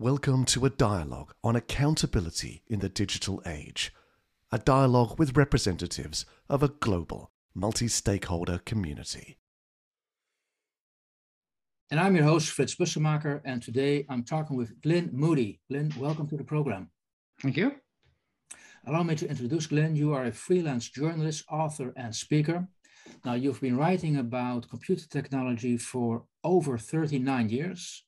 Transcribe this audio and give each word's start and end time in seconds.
Welcome 0.00 0.46
to 0.46 0.64
a 0.64 0.70
dialogue 0.70 1.34
on 1.44 1.56
accountability 1.56 2.62
in 2.66 2.78
the 2.78 2.88
digital 2.88 3.42
age. 3.44 3.92
A 4.50 4.56
dialogue 4.56 5.18
with 5.18 5.36
representatives 5.36 6.24
of 6.48 6.62
a 6.62 6.68
global, 6.68 7.32
multi 7.54 7.86
stakeholder 7.86 8.60
community. 8.64 9.36
And 11.90 12.00
I'm 12.00 12.16
your 12.16 12.24
host, 12.24 12.48
Fritz 12.48 12.76
Bussemaker, 12.76 13.42
and 13.44 13.62
today 13.62 14.06
I'm 14.08 14.24
talking 14.24 14.56
with 14.56 14.80
Glyn 14.80 15.10
Moody. 15.12 15.60
Glyn, 15.68 15.92
welcome 15.98 16.26
to 16.28 16.36
the 16.38 16.44
program. 16.44 16.88
Thank 17.42 17.58
you. 17.58 17.74
Allow 18.86 19.02
me 19.02 19.16
to 19.16 19.28
introduce 19.28 19.66
Glyn. 19.66 19.96
You 19.96 20.14
are 20.14 20.24
a 20.24 20.32
freelance 20.32 20.88
journalist, 20.88 21.44
author, 21.50 21.92
and 21.94 22.16
speaker. 22.16 22.66
Now, 23.26 23.34
you've 23.34 23.60
been 23.60 23.76
writing 23.76 24.16
about 24.16 24.70
computer 24.70 25.06
technology 25.06 25.76
for 25.76 26.24
over 26.42 26.78
39 26.78 27.50
years, 27.50 28.04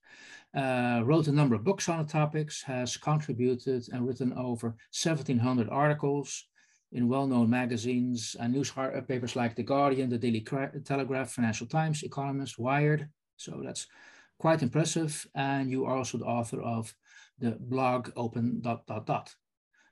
uh, 0.54 1.02
wrote 1.04 1.28
a 1.28 1.32
number 1.32 1.54
of 1.54 1.64
books 1.64 1.88
on 1.88 1.98
the 1.98 2.12
topics, 2.12 2.62
has 2.62 2.96
contributed 2.96 3.88
and 3.92 4.06
written 4.06 4.32
over 4.34 4.68
1,700 4.92 5.68
articles 5.70 6.46
in 6.92 7.08
well-known 7.08 7.48
magazines 7.48 8.36
and 8.38 8.52
newspapers 8.52 9.34
like 9.34 9.56
The 9.56 9.62
Guardian, 9.62 10.10
The 10.10 10.18
Daily 10.18 10.46
Telegraph, 10.84 11.30
Financial 11.30 11.66
Times, 11.66 12.02
Economist, 12.02 12.58
Wired. 12.58 13.08
So 13.36 13.62
that's 13.64 13.86
quite 14.38 14.62
impressive. 14.62 15.26
And 15.34 15.70
you 15.70 15.86
are 15.86 15.96
also 15.96 16.18
the 16.18 16.26
author 16.26 16.60
of 16.60 16.94
the 17.38 17.52
blog 17.52 18.10
Open 18.14 18.60
dot 18.60 18.86
dot 18.86 19.06
dot. 19.06 19.34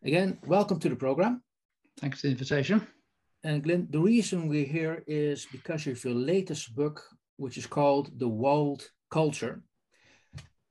Again, 0.04 0.38
welcome 0.46 0.78
to 0.80 0.88
the 0.88 0.96
program. 0.96 1.42
Thanks 1.98 2.20
for 2.20 2.26
the 2.26 2.32
invitation. 2.32 2.86
And 3.42 3.62
Glyn, 3.62 3.88
the 3.90 4.00
reason 4.00 4.48
we're 4.48 4.66
here 4.66 5.02
is 5.06 5.46
because 5.50 5.86
of 5.86 6.04
your 6.04 6.14
latest 6.14 6.74
book, 6.74 7.02
which 7.36 7.56
is 7.56 7.66
called 7.66 8.18
The 8.18 8.28
Walled 8.28 8.90
Culture. 9.10 9.62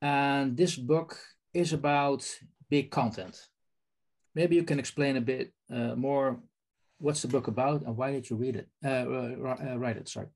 And 0.02 0.56
this 0.56 0.76
book 0.76 1.18
is 1.52 1.72
about 1.72 2.26
big 2.68 2.90
content. 2.90 3.48
Maybe 4.34 4.56
you 4.56 4.62
can 4.62 4.78
explain 4.78 5.16
a 5.16 5.20
bit 5.20 5.52
uh, 5.70 5.94
more 5.96 6.40
what's 6.98 7.22
the 7.22 7.28
book 7.28 7.48
about 7.48 7.82
and 7.82 7.96
why 7.96 8.12
did 8.12 8.28
you 8.28 8.36
read 8.36 8.56
it, 8.56 8.68
uh, 8.84 8.88
uh, 8.88 9.56
uh 9.72 9.78
write 9.78 9.96
it, 9.96 10.08
sorry. 10.08 10.28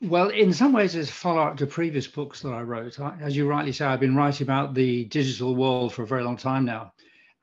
Well, 0.00 0.28
in 0.28 0.52
some 0.52 0.72
ways, 0.72 0.94
it's 0.94 1.08
a 1.08 1.12
follow-up 1.12 1.56
to 1.58 1.66
previous 1.66 2.06
books 2.06 2.42
that 2.42 2.52
I 2.52 2.60
wrote. 2.60 2.98
As 3.20 3.34
you 3.34 3.48
rightly 3.48 3.72
say, 3.72 3.86
I've 3.86 4.00
been 4.00 4.16
writing 4.16 4.44
about 4.44 4.74
the 4.74 5.06
digital 5.06 5.56
world 5.56 5.94
for 5.94 6.02
a 6.02 6.06
very 6.06 6.22
long 6.22 6.36
time 6.36 6.66
now. 6.66 6.92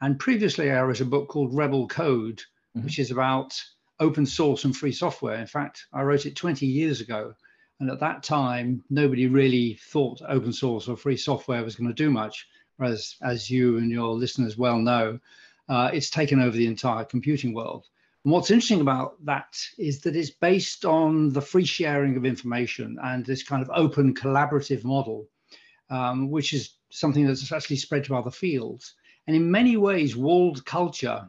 And 0.01 0.19
previously, 0.19 0.69
I 0.69 0.81
wrote 0.83 1.01
a 1.01 1.05
book 1.05 1.27
called 1.27 1.55
Rebel 1.55 1.87
Code, 1.87 2.37
mm-hmm. 2.37 2.83
which 2.83 2.99
is 2.99 3.09
about 3.09 3.59
open 3.99 4.25
source 4.25 4.63
and 4.63 4.75
free 4.75 4.91
software. 4.91 5.39
In 5.39 5.47
fact, 5.47 5.85
I 5.91 6.03
wrote 6.03 6.25
it 6.25 6.35
20 6.35 6.67
years 6.67 7.01
ago. 7.01 7.33
And 7.81 7.89
at 7.89 7.99
that 7.99 8.21
time, 8.21 8.83
nobody 8.91 9.25
really 9.25 9.73
thought 9.73 10.21
open 10.29 10.53
source 10.53 10.87
or 10.87 10.95
free 10.95 11.17
software 11.17 11.63
was 11.63 11.75
going 11.75 11.87
to 11.87 11.95
do 11.95 12.11
much. 12.11 12.47
Whereas, 12.77 13.15
as 13.23 13.49
you 13.49 13.79
and 13.79 13.89
your 13.89 14.13
listeners 14.13 14.55
well 14.55 14.77
know, 14.77 15.19
uh, 15.67 15.89
it's 15.91 16.11
taken 16.11 16.39
over 16.39 16.55
the 16.55 16.67
entire 16.67 17.03
computing 17.03 17.55
world. 17.55 17.87
And 18.23 18.31
what's 18.31 18.51
interesting 18.51 18.81
about 18.81 19.15
that 19.25 19.57
is 19.79 19.99
that 20.01 20.15
it's 20.15 20.29
based 20.29 20.85
on 20.85 21.33
the 21.33 21.41
free 21.41 21.65
sharing 21.65 22.15
of 22.17 22.23
information 22.23 22.99
and 23.01 23.25
this 23.25 23.41
kind 23.41 23.63
of 23.63 23.71
open 23.73 24.13
collaborative 24.13 24.83
model, 24.83 25.27
um, 25.89 26.29
which 26.29 26.53
is 26.53 26.75
something 26.91 27.25
that's 27.25 27.51
actually 27.51 27.77
spread 27.77 28.03
to 28.03 28.15
other 28.15 28.29
fields. 28.29 28.93
And 29.25 29.35
in 29.35 29.49
many 29.49 29.75
ways, 29.75 30.15
walled 30.15 30.63
culture 30.65 31.27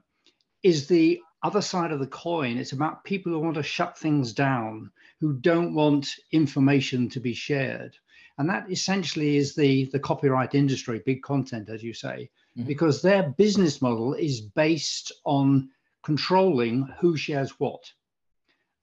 is 0.63 0.87
the 0.87 1.19
other 1.43 1.63
side 1.63 1.93
of 1.93 1.99
the 1.99 2.07
coin. 2.07 2.57
It's 2.57 2.73
about 2.73 3.05
people 3.05 3.33
who 3.33 3.41
want 3.41 3.57
to 3.57 3.63
shut 3.63 3.99
things 3.99 4.33
down, 4.33 4.91
who 5.21 5.35
don't 5.35 5.75
want 5.75 6.09
information 6.31 7.09
to 7.11 7.21
be 7.21 7.35
shared. 7.35 7.97
And 8.39 8.49
that 8.49 8.71
essentially 8.71 9.37
is 9.37 9.55
the, 9.55 9.87
the 9.87 9.99
copyright 9.99 10.55
industry, 10.55 11.03
big 11.05 11.23
content, 11.23 11.69
as 11.69 11.83
you 11.83 11.93
say, 11.93 12.31
mm-hmm. 12.57 12.67
because 12.67 13.03
their 13.03 13.31
business 13.31 13.83
model 13.83 14.15
is 14.15 14.41
based 14.41 15.13
on 15.25 15.71
controlling 16.03 16.89
who 17.01 17.17
shares 17.17 17.51
what. 17.59 17.93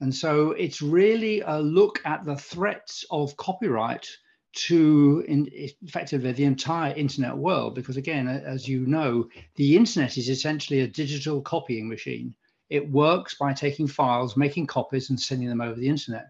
And 0.01 0.13
so 0.13 0.51
it's 0.51 0.81
really 0.81 1.41
a 1.41 1.59
look 1.59 2.01
at 2.05 2.23
the 2.23 2.35
threats 2.35 3.05
of 3.11 3.35
copyright 3.35 4.07
to 4.51 5.23
in, 5.27 5.47
effectively 5.51 6.31
the 6.31 6.43
entire 6.43 6.93
internet 6.95 7.37
world 7.37 7.75
because 7.75 7.97
again 7.97 8.27
as 8.27 8.67
you 8.67 8.85
know 8.87 9.29
the 9.57 9.77
internet 9.77 10.17
is 10.17 10.27
essentially 10.27 10.79
a 10.79 10.87
digital 10.87 11.39
copying 11.39 11.87
machine 11.87 12.33
it 12.69 12.89
works 12.91 13.35
by 13.35 13.53
taking 13.53 13.87
files 13.87 14.37
making 14.37 14.67
copies 14.67 15.09
and 15.09 15.19
sending 15.19 15.49
them 15.49 15.61
over 15.61 15.79
the 15.79 15.87
internet. 15.87 16.29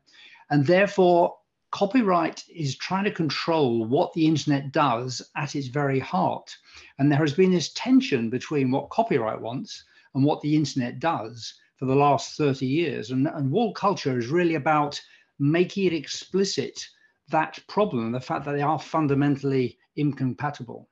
And 0.50 0.66
therefore 0.66 1.36
copyright 1.72 2.44
is 2.50 2.78
trying 2.78 3.04
to 3.04 3.12
control 3.12 3.86
what 3.86 4.12
the 4.14 4.26
internet 4.26 4.72
does 4.72 5.22
at 5.36 5.56
its 5.56 5.68
very 5.68 6.00
heart. 6.00 6.56
And 6.98 7.12
there 7.12 7.20
has 7.20 7.34
been 7.34 7.52
this 7.52 7.74
tension 7.74 8.30
between 8.30 8.72
what 8.72 8.90
copyright 8.90 9.40
wants 9.40 9.84
and 10.16 10.24
what 10.24 10.42
the 10.42 10.56
internet 10.56 11.00
does 11.00 11.54
for 11.78 11.86
the 11.86 11.96
last 11.96 12.38
30 12.38 12.66
years. 12.66 13.12
And, 13.12 13.28
and 13.28 13.52
wall 13.52 13.74
culture 13.74 14.18
is 14.18 14.28
really 14.28 14.56
about 14.56 15.00
making 15.38 15.86
it 15.86 15.94
explicit 15.94 16.84
that 17.30 17.60
problem, 17.68 18.12
the 18.12 18.20
fact 18.20 18.46
that 18.46 18.54
they 18.54 18.62
are 18.62 18.80
fundamentally 18.80 19.78
incompatible. 19.96 20.90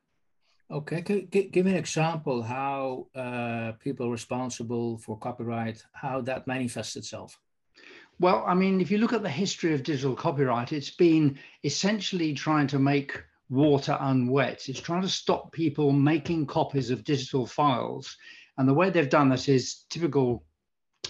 Okay, 0.70 1.02
give 1.02 1.66
me 1.66 1.72
an 1.72 1.78
example 1.78 2.42
how 2.42 3.08
uh, 3.16 3.72
people 3.80 4.12
responsible 4.12 4.98
for 4.98 5.18
copyright, 5.18 5.82
how 5.94 6.20
that 6.22 6.46
manifests 6.46 6.98
itself. 6.98 7.40
Well, 8.20 8.44
I 8.46 8.54
mean, 8.54 8.82
if 8.82 8.92
you 8.92 8.98
look 8.98 9.14
at 9.14 9.24
the 9.24 9.30
history 9.30 9.74
of 9.74 9.84
digital 9.84 10.16
copyright, 10.16 10.74
it's 10.74 10.90
been 10.90 11.40
essentially 11.64 12.34
trying 12.34 12.68
to 12.68 12.80
make 12.80 13.24
water 13.50 13.98
unwet. 14.02 14.68
It's 14.68 14.82
trying 14.82 15.04
to 15.04 15.10
stop 15.10 15.54
people 15.54 15.94
making 15.94 16.48
copies 16.48 16.90
of 16.90 17.06
digital 17.06 17.46
files. 17.46 18.18
And 18.58 18.68
the 18.68 18.74
way 18.74 18.90
they've 18.90 19.10
done 19.10 19.30
this 19.30 19.48
is 19.48 19.86
typical 19.90 20.44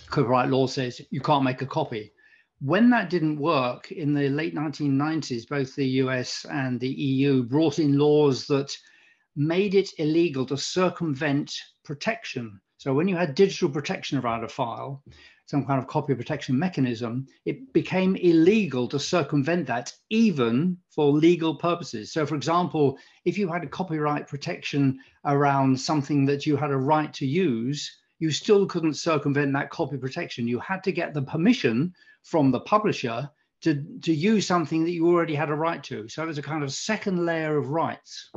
copyright 0.10 0.50
law 0.50 0.68
says 0.68 1.02
you 1.10 1.22
can't 1.22 1.44
make 1.44 1.62
a 1.62 1.66
copy 1.66 2.12
when 2.60 2.90
that 2.90 3.10
didn't 3.10 3.38
work 3.38 3.92
in 3.92 4.14
the 4.14 4.30
late 4.30 4.56
1990s, 4.56 5.48
both 5.48 5.76
the 5.76 5.88
US 6.02 6.46
and 6.50 6.80
the 6.80 6.90
EU 6.90 7.44
brought 7.44 7.80
in 7.80 7.98
laws 7.98 8.48
that 8.48 8.76
made 9.38 9.76
it 9.76 9.92
illegal 10.00 10.46
to 10.48 10.58
circumvent 10.58 11.54
protection. 11.86 12.60
So 12.78 12.94
when 12.94 13.08
you 13.08 13.16
had 13.16 13.36
digital 13.36 13.70
protection 13.70 14.18
around 14.18 14.44
a 14.44 14.50
file, 14.50 15.04
some 15.46 15.66
kind 15.66 15.80
of 15.80 15.88
copy 15.88 16.14
protection 16.14 16.60
mechanism, 16.60 17.26
it 17.46 17.72
became 17.72 18.16
illegal 18.18 18.88
to 18.90 19.00
circumvent 19.00 19.68
that 19.68 19.94
even 20.10 20.78
for 20.90 21.12
legal 21.12 21.56
purposes. 21.56 22.12
So 22.12 22.26
for 22.26 22.36
example, 22.36 22.98
if 23.24 23.38
you 23.38 23.48
had 23.48 23.64
a 23.64 23.68
copyright 23.68 24.28
protection 24.28 25.00
around 25.24 25.80
something 25.80 26.26
that 26.26 26.46
you 26.46 26.58
had 26.58 26.72
a 26.72 26.78
right 26.78 27.14
to 27.14 27.26
use, 27.26 27.98
you 28.20 28.32
still 28.32 28.66
couldn't 28.66 28.96
circumvent 28.96 29.54
that 29.54 29.70
copy 29.70 29.98
protection. 29.98 30.48
You 30.48 30.60
had 30.60 30.84
to 30.84 30.92
get 30.92 31.14
the 31.14 31.22
permission 31.22 31.94
from 32.24 32.52
the 32.52 32.60
publisher 32.62 33.30
to, 33.62 33.84
to 34.02 34.14
use 34.14 34.46
something 34.46 34.84
that 34.84 34.92
you 34.92 35.08
already 35.08 35.36
had 35.36 35.50
a 35.50 35.56
right 35.56 35.84
to. 35.84 36.08
So 36.10 36.26
there's 36.26 36.38
a 36.38 36.44
kind 36.44 36.64
of 36.64 36.74
second 36.74 37.26
layer 37.26 37.58
of 37.58 37.70
rights. 37.70 38.32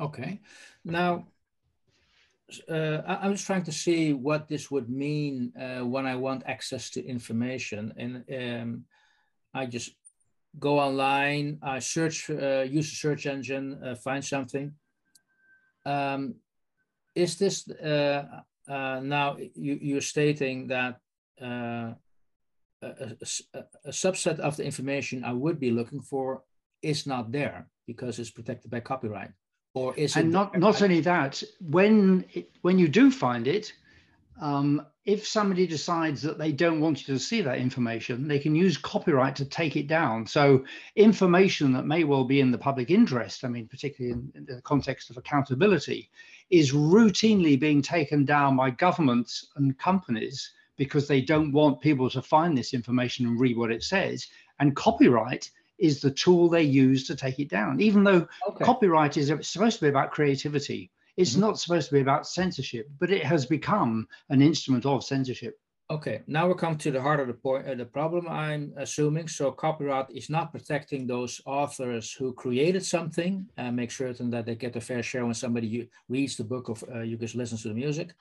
Okay. 0.00 0.40
Now, 0.84 1.26
uh, 2.68 3.00
I'm 3.06 3.32
just 3.32 3.46
trying 3.46 3.64
to 3.64 3.72
see 3.72 4.12
what 4.12 4.48
this 4.48 4.70
would 4.70 4.88
mean 4.88 5.52
uh, 5.58 5.84
when 5.84 6.06
I 6.06 6.16
want 6.16 6.42
access 6.46 6.90
to 6.90 7.04
information. 7.04 7.92
And 7.96 8.24
um, 8.62 8.84
I 9.54 9.66
just 9.66 9.94
go 10.58 10.78
online, 10.78 11.58
I 11.62 11.78
search, 11.78 12.30
uh, 12.30 12.62
use 12.62 12.92
a 12.92 12.96
search 12.96 13.26
engine, 13.26 13.80
uh, 13.82 13.94
find 13.94 14.24
something. 14.24 14.72
Um, 15.86 16.36
is 17.14 17.36
this 17.36 17.68
uh, 17.70 18.24
uh, 18.68 19.00
now 19.02 19.36
you, 19.54 19.78
you're 19.80 20.00
stating 20.00 20.68
that 20.68 20.98
a, 21.40 21.94
a, 22.82 23.16
a, 23.84 23.90
subset 23.90 24.38
of 24.38 24.56
the 24.56 24.64
information 24.64 25.24
I 25.24 25.32
would 25.32 25.60
be 25.60 25.70
looking 25.70 26.00
for 26.00 26.42
is 26.82 27.06
not 27.06 27.30
there 27.30 27.68
because 27.86 28.18
it's 28.18 28.30
protected 28.30 28.70
by 28.70 28.80
copyright, 28.80 29.32
or 29.74 29.94
is 29.96 30.16
and 30.16 30.30
not 30.30 30.56
not 30.56 30.80
only 30.82 31.00
that 31.00 31.42
when 31.60 32.24
it, 32.32 32.50
when 32.62 32.78
you 32.78 32.88
do 32.88 33.10
find 33.10 33.46
it, 33.46 33.72
um, 34.40 34.86
if 35.04 35.26
somebody 35.26 35.66
decides 35.66 36.22
that 36.22 36.38
they 36.38 36.50
don't 36.50 36.80
want 36.80 37.06
you 37.06 37.14
to 37.14 37.20
see 37.20 37.42
that 37.42 37.58
information, 37.58 38.26
they 38.26 38.38
can 38.38 38.54
use 38.54 38.76
copyright 38.78 39.36
to 39.36 39.44
take 39.44 39.76
it 39.76 39.86
down. 39.86 40.26
So 40.26 40.64
information 40.96 41.72
that 41.72 41.86
may 41.86 42.04
well 42.04 42.24
be 42.24 42.40
in 42.40 42.50
the 42.50 42.58
public 42.58 42.90
interest, 42.90 43.44
I 43.44 43.48
mean, 43.48 43.68
particularly 43.68 44.12
in, 44.12 44.32
in 44.34 44.46
the 44.46 44.62
context 44.62 45.10
of 45.10 45.18
accountability, 45.18 46.10
is 46.50 46.72
routinely 46.72 47.58
being 47.58 47.82
taken 47.82 48.24
down 48.24 48.56
by 48.56 48.70
governments 48.70 49.48
and 49.56 49.78
companies 49.78 50.52
because 50.76 51.06
they 51.06 51.20
don't 51.20 51.52
want 51.52 51.80
people 51.80 52.08
to 52.10 52.22
find 52.22 52.56
this 52.56 52.74
information 52.74 53.26
and 53.26 53.38
read 53.38 53.56
what 53.56 53.70
it 53.70 53.82
says. 53.82 54.26
And 54.58 54.74
copyright 54.74 55.50
is 55.78 56.00
the 56.00 56.10
tool 56.10 56.48
they 56.48 56.62
use 56.62 57.06
to 57.06 57.16
take 57.16 57.38
it 57.38 57.48
down, 57.48 57.80
even 57.80 58.04
though 58.04 58.26
okay. 58.48 58.64
copyright 58.64 59.16
is 59.16 59.32
supposed 59.42 59.78
to 59.78 59.84
be 59.84 59.88
about 59.88 60.12
creativity. 60.12 60.90
It's 61.16 61.32
mm-hmm. 61.32 61.40
not 61.40 61.58
supposed 61.58 61.88
to 61.88 61.94
be 61.94 62.00
about 62.00 62.26
censorship, 62.26 62.88
but 62.98 63.10
it 63.10 63.24
has 63.24 63.46
become 63.46 64.06
an 64.30 64.42
instrument 64.42 64.86
of 64.86 65.04
censorship. 65.04 65.58
Okay, 65.90 66.22
now 66.26 66.48
we 66.48 66.54
come 66.54 66.78
to 66.78 66.90
the 66.90 67.00
heart 67.00 67.20
of 67.20 67.26
the 67.26 67.34
point, 67.34 67.68
uh, 67.68 67.74
the 67.74 67.84
problem 67.84 68.26
I'm 68.26 68.72
assuming. 68.78 69.28
So 69.28 69.52
copyright 69.52 70.06
is 70.14 70.30
not 70.30 70.50
protecting 70.50 71.06
those 71.06 71.42
authors 71.44 72.10
who 72.10 72.32
created 72.32 72.84
something 72.86 73.46
and 73.58 73.76
make 73.76 73.90
certain 73.90 74.30
that 74.30 74.46
they 74.46 74.54
get 74.54 74.76
a 74.76 74.80
fair 74.80 75.02
share 75.02 75.26
when 75.26 75.34
somebody 75.34 75.90
reads 76.08 76.36
the 76.36 76.44
book 76.44 76.70
or 76.70 76.76
uh, 76.90 77.02
you 77.02 77.18
just 77.18 77.34
listens 77.34 77.62
to 77.62 77.68
the 77.68 77.74
music. 77.74 78.14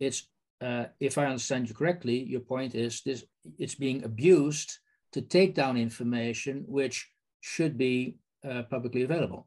It's, 0.00 0.28
uh, 0.62 0.86
if 0.98 1.18
I 1.18 1.26
understand 1.26 1.68
you 1.68 1.74
correctly, 1.74 2.22
your 2.22 2.40
point 2.40 2.74
is 2.74 3.02
this: 3.02 3.24
it's 3.58 3.74
being 3.74 4.04
abused 4.04 4.78
to 5.14 5.22
take 5.22 5.54
down 5.54 5.76
information 5.76 6.64
which 6.66 7.08
should 7.40 7.78
be 7.78 8.18
uh, 8.48 8.62
publicly 8.64 9.02
available. 9.02 9.46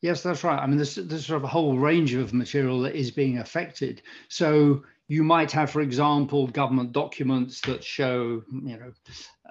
Yes, 0.00 0.22
that's 0.22 0.42
right. 0.42 0.58
I 0.58 0.66
mean, 0.66 0.76
there's, 0.76 0.94
there's 0.94 1.26
sort 1.26 1.36
of 1.36 1.44
a 1.44 1.48
whole 1.48 1.78
range 1.78 2.14
of 2.14 2.32
material 2.32 2.80
that 2.80 2.94
is 2.94 3.10
being 3.10 3.38
affected. 3.38 4.00
So 4.28 4.82
you 5.08 5.22
might 5.22 5.52
have, 5.52 5.70
for 5.70 5.82
example, 5.82 6.46
government 6.46 6.92
documents 6.92 7.60
that 7.62 7.84
show, 7.84 8.42
you 8.50 8.78
know, 8.78 8.92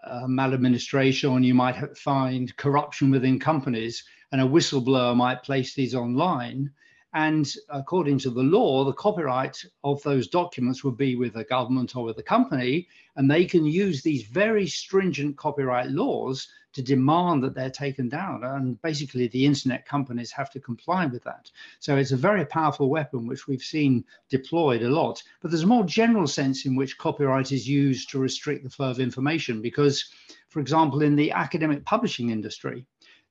uh, 0.03 0.27
maladministration. 0.27 1.43
You 1.43 1.53
might 1.53 1.95
find 1.97 2.55
corruption 2.57 3.11
within 3.11 3.39
companies, 3.39 4.03
and 4.31 4.41
a 4.41 4.45
whistleblower 4.45 5.15
might 5.15 5.43
place 5.43 5.75
these 5.75 5.93
online. 5.93 6.71
And 7.15 7.49
according 7.69 8.19
to 8.19 8.29
the 8.29 8.43
law, 8.43 8.83
the 8.83 8.91
copyright 8.91 9.63
of 9.85 10.03
those 10.03 10.27
documents 10.27 10.83
would 10.83 10.97
be 10.97 11.15
with 11.15 11.31
the 11.33 11.45
government 11.45 11.95
or 11.95 12.03
with 12.03 12.17
the 12.17 12.23
company, 12.23 12.89
and 13.15 13.31
they 13.31 13.45
can 13.45 13.65
use 13.65 14.01
these 14.01 14.23
very 14.23 14.67
stringent 14.67 15.37
copyright 15.37 15.91
laws 15.91 16.49
to 16.73 16.81
demand 16.81 17.41
that 17.41 17.55
they're 17.55 17.69
taken 17.69 18.09
down. 18.09 18.43
And 18.43 18.81
basically, 18.81 19.29
the 19.29 19.45
internet 19.45 19.85
companies 19.85 20.29
have 20.31 20.49
to 20.51 20.59
comply 20.59 21.05
with 21.05 21.23
that. 21.23 21.49
So 21.79 21.95
it's 21.95 22.11
a 22.11 22.17
very 22.17 22.45
powerful 22.45 22.89
weapon, 22.89 23.27
which 23.27 23.47
we've 23.47 23.61
seen 23.61 24.03
deployed 24.29 24.83
a 24.83 24.89
lot. 24.89 25.23
But 25.41 25.51
there's 25.51 25.63
a 25.63 25.67
more 25.67 25.85
general 25.85 26.27
sense 26.27 26.65
in 26.65 26.75
which 26.75 26.97
copyright 26.97 27.53
is 27.53 27.65
used 27.65 28.09
to 28.09 28.19
restrict 28.19 28.65
the 28.65 28.69
flow 28.69 28.89
of 28.89 28.99
information. 28.99 29.61
Because, 29.61 30.03
for 30.49 30.59
example, 30.59 31.01
in 31.01 31.15
the 31.15 31.31
academic 31.31 31.85
publishing 31.85 32.29
industry, 32.29 32.85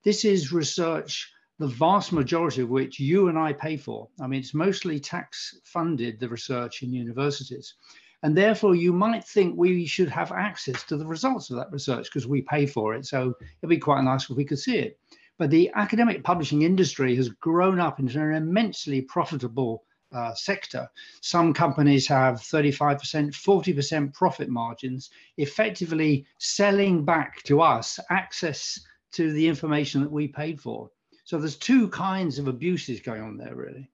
this 0.05 0.25
is 0.25 0.55
research 0.55 1.34
the 1.59 1.69
vast 1.69 2.13
majority 2.13 2.63
of 2.63 2.71
which 2.71 2.99
you 2.99 3.29
and 3.29 3.39
I 3.39 3.53
pay 3.53 3.77
for. 3.77 4.09
I 4.21 4.27
mean, 4.27 4.41
it's 4.41 4.55
mostly 4.55 4.99
tax 4.99 5.59
funded, 5.65 6.19
the 6.19 6.29
research 6.29 6.83
in 6.83 6.93
universities. 6.93 7.75
And 8.23 8.37
therefore, 8.37 8.75
you 8.75 8.93
might 8.93 9.25
think 9.25 9.57
we 9.57 9.87
should 9.87 10.09
have 10.09 10.33
access 10.33 10.83
to 10.85 10.97
the 10.97 11.07
results 11.07 11.51
of 11.51 11.57
that 11.59 11.71
research 11.71 12.07
because 12.07 12.27
we 12.27 12.43
pay 12.43 12.67
for 12.67 12.95
it. 12.95 13.07
So 13.07 13.35
it'd 13.61 13.69
be 13.71 13.79
quite 13.79 14.03
nice 14.03 14.29
if 14.29 14.37
we 14.37 14.45
could 14.45 14.59
see 14.59 14.79
it. 14.79 14.99
But 15.37 15.51
the 15.51 15.71
academic 15.75 16.25
publishing 16.25 16.63
industry 16.63 17.15
has 17.17 17.29
grown 17.29 17.79
up 17.79 18.01
into 18.01 18.21
an 18.21 18.35
immensely 18.35 19.03
profitable 19.03 19.85
uh, 20.13 20.33
sector. 20.35 20.89
Some 21.21 21.53
companies 21.53 22.07
have 22.07 22.37
35%, 22.37 22.99
40% 23.33 24.15
profit 24.15 24.49
margins, 24.49 25.11
effectively 25.37 26.25
selling 26.39 27.05
back 27.05 27.43
to 27.45 27.61
us 27.61 27.99
access 28.11 28.81
to 29.13 29.33
the 29.33 29.49
information 29.49 30.01
that 30.01 30.11
we 30.11 30.29
paid 30.29 30.61
for. 30.61 30.91
So 31.25 31.39
there's 31.39 31.57
two 31.57 31.89
kinds 31.89 32.39
of 32.39 32.49
abuses 32.49 33.01
going 33.01 33.23
on 33.23 33.37
there, 33.39 33.55
really. 33.55 33.91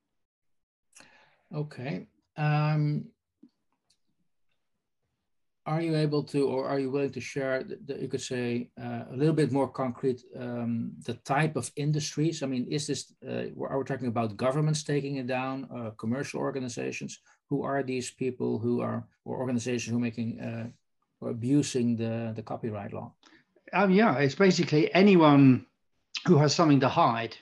Okay. 1.54 2.06
Um, 2.36 3.06
are 5.66 5.80
you 5.80 5.94
able 5.94 6.24
to, 6.24 6.48
or 6.48 6.66
are 6.66 6.80
you 6.80 6.90
willing 6.90 7.12
to 7.12 7.20
share, 7.20 7.62
that 7.86 8.00
you 8.00 8.08
could 8.08 8.20
say 8.20 8.70
uh, 8.80 9.04
a 9.12 9.16
little 9.16 9.34
bit 9.34 9.52
more 9.52 9.68
concrete, 9.68 10.22
um, 10.36 10.92
the 11.04 11.14
type 11.14 11.54
of 11.54 11.70
industries? 11.76 12.42
I 12.42 12.46
mean, 12.46 12.66
is 12.68 12.88
this, 12.88 13.12
uh, 13.28 13.44
are 13.64 13.78
we 13.78 13.84
talking 13.84 14.08
about 14.08 14.36
governments 14.36 14.82
taking 14.82 15.16
it 15.16 15.28
down, 15.28 15.68
uh, 15.72 15.90
commercial 15.90 16.40
organizations? 16.40 17.20
Who 17.48 17.62
are 17.62 17.82
these 17.84 18.10
people 18.10 18.58
who 18.58 18.80
are, 18.80 19.04
or 19.24 19.36
organizations 19.36 19.92
who 19.92 19.98
are 19.98 20.00
making, 20.00 20.40
uh, 20.40 20.68
or 21.20 21.30
abusing 21.30 21.94
the, 21.94 22.32
the 22.34 22.42
copyright 22.42 22.92
law? 22.92 23.12
Um, 23.72 23.92
yeah, 23.92 24.16
it's 24.18 24.34
basically 24.34 24.92
anyone 24.94 25.66
who 26.26 26.38
has 26.38 26.54
something 26.54 26.80
to 26.80 26.88
hide 26.88 27.36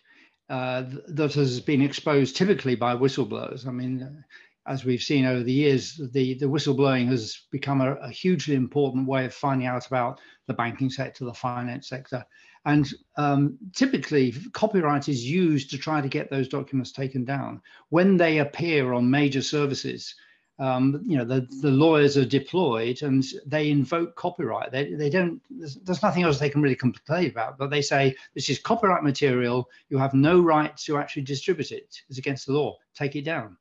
uh, 0.49 0.85
that 1.09 1.35
has 1.35 1.61
been 1.61 1.83
exposed 1.83 2.37
typically 2.37 2.75
by 2.75 2.95
whistleblowers. 2.95 3.67
I 3.67 3.71
mean, 3.71 4.25
as 4.67 4.85
we've 4.85 5.03
seen 5.03 5.25
over 5.25 5.43
the 5.43 5.53
years, 5.53 6.01
the, 6.13 6.35
the 6.35 6.47
whistleblowing 6.47 7.09
has 7.09 7.43
become 7.51 7.81
a, 7.81 7.95
a, 7.97 8.11
hugely 8.11 8.55
important 8.55 9.09
way 9.09 9.25
of 9.25 9.35
finding 9.35 9.67
out 9.67 9.87
about 9.87 10.21
the 10.47 10.55
banking 10.55 10.91
sector, 10.91 11.25
the 11.25 11.35
finance 11.35 11.89
sector. 11.89 12.25
And 12.65 12.87
um, 13.17 13.57
typically, 13.75 14.35
copyright 14.53 15.09
is 15.09 15.25
used 15.25 15.71
to 15.71 15.79
try 15.79 16.01
to 16.01 16.09
get 16.09 16.31
those 16.31 16.49
documents 16.49 16.93
taken 16.93 17.25
down. 17.25 17.63
When 17.89 18.17
they 18.17 18.39
appear 18.39 18.93
on 18.93 19.11
major 19.11 19.43
services, 19.43 20.15
um, 20.59 21.03
you 21.07 21.17
know, 21.17 21.25
the, 21.25 21.47
the 21.63 21.71
lawyers 21.71 22.17
are 22.17 22.25
deployed 22.25 23.03
and 23.03 23.25
they 23.47 23.71
invoke 23.71 24.17
copyright. 24.17 24.73
They, 24.73 24.95
they 24.95 25.09
don't, 25.09 25.41
there's, 25.51 25.77
there's 25.77 26.03
nothing 26.03 26.25
else 26.25 26.39
they 26.39 26.51
can 26.51 26.63
really 26.63 26.75
complain 26.75 27.31
about, 27.31 27.59
but 27.59 27.71
they 27.71 27.83
say, 27.83 28.17
this 28.35 28.51
is 28.51 28.59
copyright 28.59 29.05
material. 29.05 29.69
You 29.89 29.99
have 29.99 30.15
no 30.15 30.41
right 30.41 30.77
to 30.79 30.99
actually 30.99 31.23
distribute 31.23 31.71
it. 31.71 32.03
It's 32.09 32.19
against 32.19 32.47
the 32.47 32.55
law. 32.55 32.77
Take 32.95 33.15
it 33.15 33.25
down. 33.25 33.57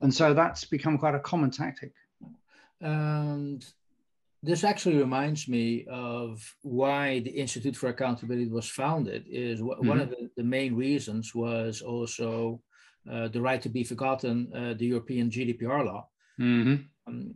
And 0.00 0.12
so 0.12 0.32
that's 0.32 0.64
become 0.64 0.96
quite 0.96 1.14
a 1.14 1.20
common 1.20 1.50
tactic. 1.50 1.92
And 2.80 3.64
this 4.42 4.64
actually 4.64 4.96
reminds 4.96 5.48
me 5.48 5.84
of 5.90 6.54
why 6.62 7.20
the 7.20 7.30
Institute 7.30 7.76
for 7.76 7.88
Accountability 7.88 8.48
was 8.48 8.68
founded. 8.68 9.26
Is 9.28 9.60
mm-hmm. 9.60 9.86
one 9.86 10.00
of 10.00 10.10
the, 10.10 10.30
the, 10.36 10.44
main 10.44 10.76
reasons 10.76 11.34
was 11.34 11.82
also 11.82 12.60
uh, 13.10 13.28
the 13.28 13.40
right 13.40 13.60
to 13.60 13.68
be 13.68 13.82
forgotten, 13.82 14.50
uh, 14.54 14.74
the 14.78 14.86
European 14.86 15.28
GDPR 15.28 15.84
law, 15.84 16.08
mm-hmm. 16.38 16.76
um, 17.06 17.34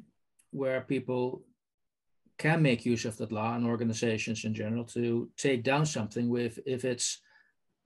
where 0.51 0.81
people 0.81 1.43
can 2.39 2.63
make 2.63 2.85
use 2.85 3.05
of 3.05 3.17
that 3.17 3.33
law 3.33 3.55
and 3.55 3.67
organizations 3.67 4.45
in 4.45 4.55
general 4.55 4.85
to 4.85 5.29
take 5.37 5.63
down 5.63 5.87
something 5.87 6.29
with 6.29 6.59
if 6.67 6.85
it's 6.85 7.21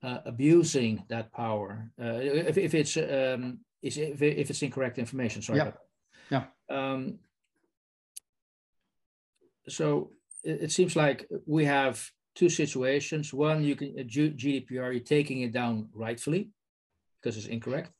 uh, 0.03 0.19
abusing 0.25 1.03
that 1.09 1.31
power, 1.31 1.91
uh, 2.01 2.19
if, 2.21 2.57
if 2.57 2.73
it's 2.73 2.97
um, 2.97 3.59
is 3.81 3.97
if, 3.97 4.21
if 4.21 4.49
it's 4.49 4.61
incorrect 4.61 4.97
information. 4.97 5.41
Sorry. 5.41 5.59
Yeah. 5.59 5.71
Yeah. 6.29 6.43
Um, 6.69 7.19
so 9.67 10.11
it, 10.43 10.63
it, 10.63 10.71
seems 10.71 10.95
like 10.95 11.27
we 11.45 11.65
have 11.65 12.09
two 12.35 12.49
situations. 12.49 13.33
One, 13.33 13.63
you 13.63 13.75
can 13.75 13.95
uh, 13.97 14.03
GDPR, 14.03 14.69
you're 14.69 14.99
taking 14.99 15.41
it 15.41 15.53
down 15.53 15.89
rightfully 15.93 16.51
because 17.21 17.37
it's 17.37 17.47
incorrect, 17.47 17.91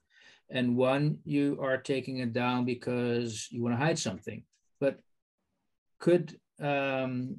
and 0.49 0.75
one 0.75 1.19
you 1.23 1.57
are 1.61 1.77
taking 1.77 2.17
it 2.19 2.33
down 2.33 2.65
because 2.65 3.47
you 3.51 3.61
want 3.63 3.73
to 3.73 3.85
hide 3.85 3.99
something. 3.99 4.44
But 4.79 4.99
could 5.99 6.39
um, 6.59 7.38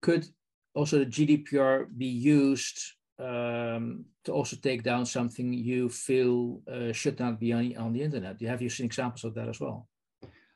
could 0.00 0.26
also 0.74 0.98
the 1.00 1.06
GDPR 1.06 1.86
be 1.96 2.06
used 2.06 2.78
um, 3.18 4.04
to 4.24 4.32
also 4.32 4.56
take 4.56 4.82
down 4.82 5.04
something 5.04 5.52
you 5.52 5.88
feel 5.88 6.60
uh, 6.72 6.92
should 6.92 7.18
not 7.18 7.40
be 7.40 7.52
on, 7.52 7.76
on 7.76 7.92
the 7.92 8.02
internet. 8.02 8.40
Have 8.42 8.62
you 8.62 8.68
seen 8.68 8.86
examples 8.86 9.24
of 9.24 9.34
that 9.34 9.48
as 9.48 9.60
well? 9.60 9.88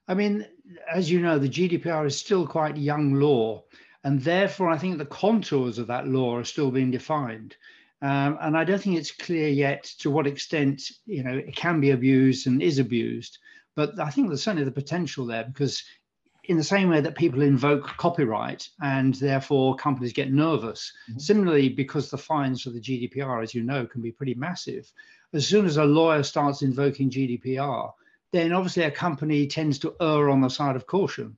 I 0.08 0.14
mean, 0.14 0.46
as 0.92 1.10
you 1.10 1.20
know, 1.20 1.38
the 1.38 1.48
GDPR 1.48 2.06
is 2.06 2.18
still 2.18 2.46
quite 2.46 2.76
young 2.76 3.14
law, 3.14 3.64
and 4.04 4.20
therefore 4.20 4.68
I 4.68 4.78
think 4.78 4.98
the 4.98 5.06
contours 5.06 5.78
of 5.78 5.86
that 5.88 6.08
law 6.08 6.36
are 6.36 6.44
still 6.44 6.70
being 6.70 6.90
defined. 6.90 7.56
Um, 8.02 8.36
and 8.40 8.56
I 8.56 8.64
don't 8.64 8.82
think 8.82 8.98
it's 8.98 9.12
clear 9.12 9.48
yet 9.48 9.84
to 10.00 10.10
what 10.10 10.26
extent 10.26 10.82
you 11.06 11.22
know 11.22 11.36
it 11.36 11.54
can 11.54 11.80
be 11.80 11.90
abused 11.90 12.46
and 12.46 12.60
is 12.60 12.78
abused. 12.78 13.38
But 13.76 13.98
I 13.98 14.10
think 14.10 14.28
there's 14.28 14.42
certainly 14.42 14.64
the 14.64 14.72
potential 14.72 15.24
there 15.24 15.44
because 15.44 15.82
in 16.44 16.56
the 16.56 16.64
same 16.64 16.88
way 16.88 17.00
that 17.00 17.16
people 17.16 17.42
invoke 17.42 17.86
copyright 17.86 18.68
and 18.80 19.14
therefore 19.14 19.76
companies 19.76 20.12
get 20.12 20.32
nervous. 20.32 20.92
Mm-hmm. 21.08 21.20
Similarly, 21.20 21.68
because 21.68 22.10
the 22.10 22.18
fines 22.18 22.62
for 22.62 22.70
the 22.70 22.80
GDPR, 22.80 23.42
as 23.42 23.54
you 23.54 23.62
know, 23.62 23.86
can 23.86 24.02
be 24.02 24.10
pretty 24.10 24.34
massive, 24.34 24.90
as 25.32 25.46
soon 25.46 25.64
as 25.64 25.76
a 25.76 25.84
lawyer 25.84 26.22
starts 26.22 26.62
invoking 26.62 27.10
GDPR, 27.10 27.92
then 28.32 28.52
obviously 28.52 28.82
a 28.82 28.90
company 28.90 29.46
tends 29.46 29.78
to 29.80 29.94
err 30.00 30.30
on 30.30 30.40
the 30.40 30.48
side 30.48 30.74
of 30.74 30.86
caution. 30.86 31.36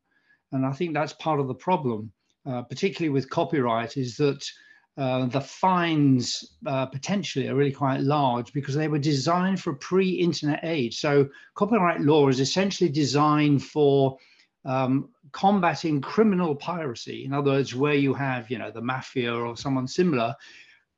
And 0.53 0.65
I 0.65 0.73
think 0.73 0.95
that's 0.95 1.13
part 1.13 1.41
of 1.41 1.49
the 1.49 1.55
problem, 1.55 2.13
uh, 2.47 2.63
particularly 2.63 3.11
with 3.11 3.29
copyright, 3.29 3.97
is 3.97 4.17
that 4.17 4.49
uh, 4.97 5.27
the 5.27 5.41
fines 5.41 6.57
uh, 6.67 6.87
potentially 6.87 7.49
are 7.49 7.55
really 7.57 7.73
quite 7.73 8.01
large 8.01 8.53
because 8.53 8.77
they 8.77 8.87
were 8.87 8.99
designed 8.99 9.61
for 9.61 9.71
a 9.71 9.77
pre 9.77 10.09
internet 10.11 10.61
age. 10.63 10.99
So, 10.99 11.29
copyright 11.55 12.01
law 12.01 12.29
is 12.29 12.39
essentially 12.39 12.91
designed 12.91 13.65
for 13.65 14.17
um, 14.65 15.11
combating 15.33 16.01
criminal 16.01 16.55
piracy. 16.55 17.25
In 17.25 17.33
other 17.33 17.51
words, 17.51 17.75
where 17.75 17.95
you 17.95 18.15
have, 18.15 18.51
you 18.51 18.59
know, 18.59 18.71
the 18.71 18.81
mafia 18.81 19.35
or 19.35 19.57
someone 19.57 19.89
similar 19.89 20.35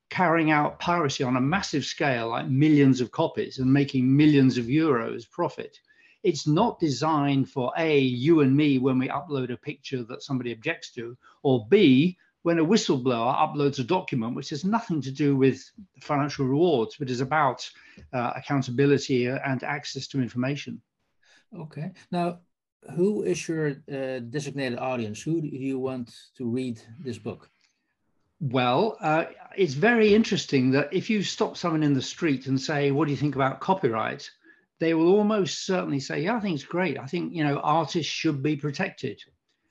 carrying 0.09 0.51
out 0.51 0.79
piracy 0.79 1.25
on 1.25 1.37
a 1.37 1.41
massive 1.41 1.85
scale, 1.85 2.29
like 2.29 2.49
millions 2.49 3.01
of 3.01 3.11
copies, 3.11 3.59
and 3.59 3.73
making 3.73 4.15
millions 4.15 4.59
of 4.59 4.67
euros 4.67 5.29
profit. 5.29 5.79
It's 6.23 6.47
not 6.47 6.79
designed 6.79 7.51
for 7.51 7.73
A, 7.77 7.99
you 7.99 8.41
and 8.41 8.57
me 8.57 8.79
when 8.79 8.99
we 8.99 9.09
upload 9.09 9.53
a 9.53 9.57
picture 9.57 10.05
that 10.05 10.23
somebody 10.23 10.53
objects 10.53 10.93
to, 10.93 11.17
or 11.43 11.67
B, 11.69 12.17
when 12.47 12.61
a 12.61 12.65
whistleblower 12.65 13.37
uploads 13.37 13.81
a 13.81 13.83
document 13.83 14.37
which 14.37 14.51
has 14.51 14.65
nothing 14.65 15.01
to 15.01 15.11
do 15.11 15.35
with 15.35 15.69
financial 16.01 16.47
rewards, 16.47 16.95
but 16.97 17.11
is 17.11 17.21
about 17.21 17.69
uh, 18.13 18.35
accountability 18.37 19.27
and 19.27 19.65
access 19.65 20.07
to 20.07 20.23
information. 20.23 20.81
Okay. 21.59 21.91
Now, 22.13 22.39
who 22.95 23.25
is 23.25 23.49
your 23.49 23.71
uh, 23.93 24.21
designated 24.31 24.79
audience? 24.79 25.21
Who 25.21 25.41
do 25.41 25.49
you 25.49 25.81
want 25.81 26.15
to 26.37 26.49
read 26.49 26.81
this 27.01 27.19
book? 27.19 27.51
Well, 28.39 28.97
uh, 29.01 29.25
it's 29.57 29.75
very 29.75 30.15
interesting 30.15 30.71
that 30.71 30.93
if 30.93 31.11
you 31.11 31.25
stop 31.25 31.57
someone 31.57 31.83
in 31.83 31.95
the 31.95 32.09
street 32.15 32.47
and 32.47 32.61
say, 32.61 32.93
What 32.93 33.07
do 33.07 33.11
you 33.11 33.17
think 33.17 33.35
about 33.35 33.59
copyright? 33.59 34.31
they 34.79 34.95
will 34.95 35.09
almost 35.17 35.67
certainly 35.67 35.99
say, 35.99 36.21
Yeah, 36.21 36.37
I 36.37 36.41
think 36.41 36.55
it's 36.55 36.73
great. 36.77 36.97
I 36.97 37.07
think, 37.07 37.35
you 37.35 37.43
know, 37.43 37.59
artists 37.59 38.13
should 38.13 38.41
be 38.41 38.55
protected. 38.55 39.21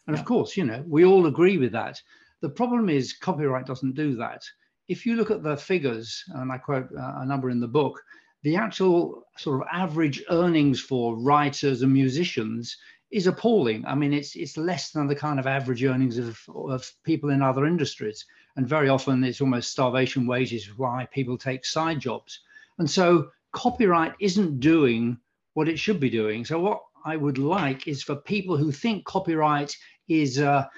And 0.08 0.15
yeah. 0.17 0.20
of 0.20 0.25
course, 0.25 0.58
you 0.58 0.65
know, 0.65 0.84
we 0.86 1.05
all 1.05 1.25
agree 1.25 1.58
with 1.58 1.72
that. 1.72 2.01
The 2.45 2.49
problem 2.61 2.89
is, 2.89 3.11
copyright 3.13 3.65
doesn't 3.65 3.95
do 3.95 4.15
that. 4.17 4.43
If 4.87 5.03
you 5.03 5.15
look 5.15 5.31
at 5.31 5.41
the 5.41 5.57
figures, 5.57 6.23
and 6.27 6.51
I 6.51 6.59
quote 6.59 6.89
uh, 6.95 7.13
a 7.17 7.25
number 7.25 7.49
in 7.49 7.59
the 7.59 7.67
book, 7.67 7.99
the 8.43 8.55
actual 8.55 9.23
sort 9.35 9.61
of 9.61 9.67
average 9.71 10.23
earnings 10.29 10.79
for 10.79 11.17
writers 11.17 11.81
and 11.81 11.91
musicians 11.91 12.77
is 13.09 13.25
appalling. 13.25 13.83
I 13.87 13.95
mean, 13.95 14.13
it's 14.13 14.35
it's 14.35 14.57
less 14.57 14.91
than 14.91 15.07
the 15.07 15.15
kind 15.15 15.39
of 15.39 15.47
average 15.47 15.83
earnings 15.83 16.19
of, 16.19 16.39
of 16.53 16.91
people 17.03 17.31
in 17.31 17.41
other 17.41 17.65
industries 17.65 18.23
and 18.55 18.67
very 18.67 18.89
often 18.89 19.23
it's 19.23 19.41
almost 19.41 19.71
starvation 19.71 20.27
wages 20.27 20.77
why 20.77 21.07
people 21.11 21.37
take 21.37 21.65
side 21.65 21.99
jobs 21.99 22.41
and 22.77 22.89
so 22.89 23.29
copyright 23.51 24.13
isn't 24.19 24.59
doing 24.59 25.17
what 25.53 25.67
it 25.67 25.79
should 25.79 25.99
be 25.99 26.09
doing 26.09 26.45
so 26.45 26.59
what 26.59 26.81
i 27.05 27.15
would 27.15 27.37
like 27.37 27.87
is 27.87 28.03
for 28.03 28.15
people 28.15 28.57
who 28.57 28.71
think 28.71 29.05
copyright 29.05 29.75
is 30.07 30.37
a, 30.39 30.69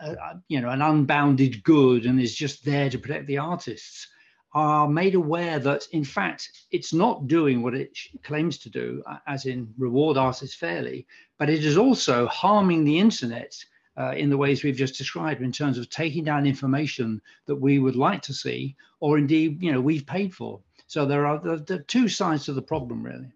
a, 0.00 0.40
you 0.48 0.60
know 0.60 0.70
an 0.70 0.82
unbounded 0.82 1.62
good 1.64 2.06
and 2.06 2.20
is 2.20 2.34
just 2.34 2.64
there 2.64 2.90
to 2.90 2.98
protect 2.98 3.26
the 3.26 3.38
artists 3.38 4.08
are 4.52 4.88
made 4.88 5.14
aware 5.14 5.58
that 5.58 5.86
in 5.92 6.04
fact 6.04 6.50
it's 6.70 6.92
not 6.92 7.26
doing 7.26 7.62
what 7.62 7.74
it 7.74 7.96
claims 8.22 8.58
to 8.58 8.70
do 8.70 9.02
uh, 9.06 9.18
as 9.26 9.46
in 9.46 9.72
reward 9.78 10.16
artists 10.16 10.56
fairly 10.56 11.06
but 11.38 11.50
it 11.50 11.64
is 11.64 11.76
also 11.76 12.26
harming 12.26 12.84
the 12.84 12.98
internet 12.98 13.54
uh, 13.98 14.12
in 14.12 14.28
the 14.28 14.36
ways 14.36 14.62
we've 14.62 14.76
just 14.76 14.98
described 14.98 15.40
in 15.40 15.52
terms 15.52 15.78
of 15.78 15.88
taking 15.88 16.24
down 16.24 16.46
information 16.46 17.20
that 17.46 17.56
we 17.56 17.78
would 17.78 17.96
like 17.96 18.22
to 18.22 18.34
see 18.34 18.76
or 19.00 19.18
indeed 19.18 19.62
you 19.62 19.72
know 19.72 19.80
we've 19.80 20.06
paid 20.06 20.34
for. 20.34 20.60
So 20.86 21.04
there 21.04 21.26
are 21.26 21.38
the, 21.38 21.56
the 21.56 21.78
two 21.80 22.08
sides 22.08 22.44
to 22.44 22.52
the 22.52 22.62
problem 22.62 23.02
really 23.02 23.32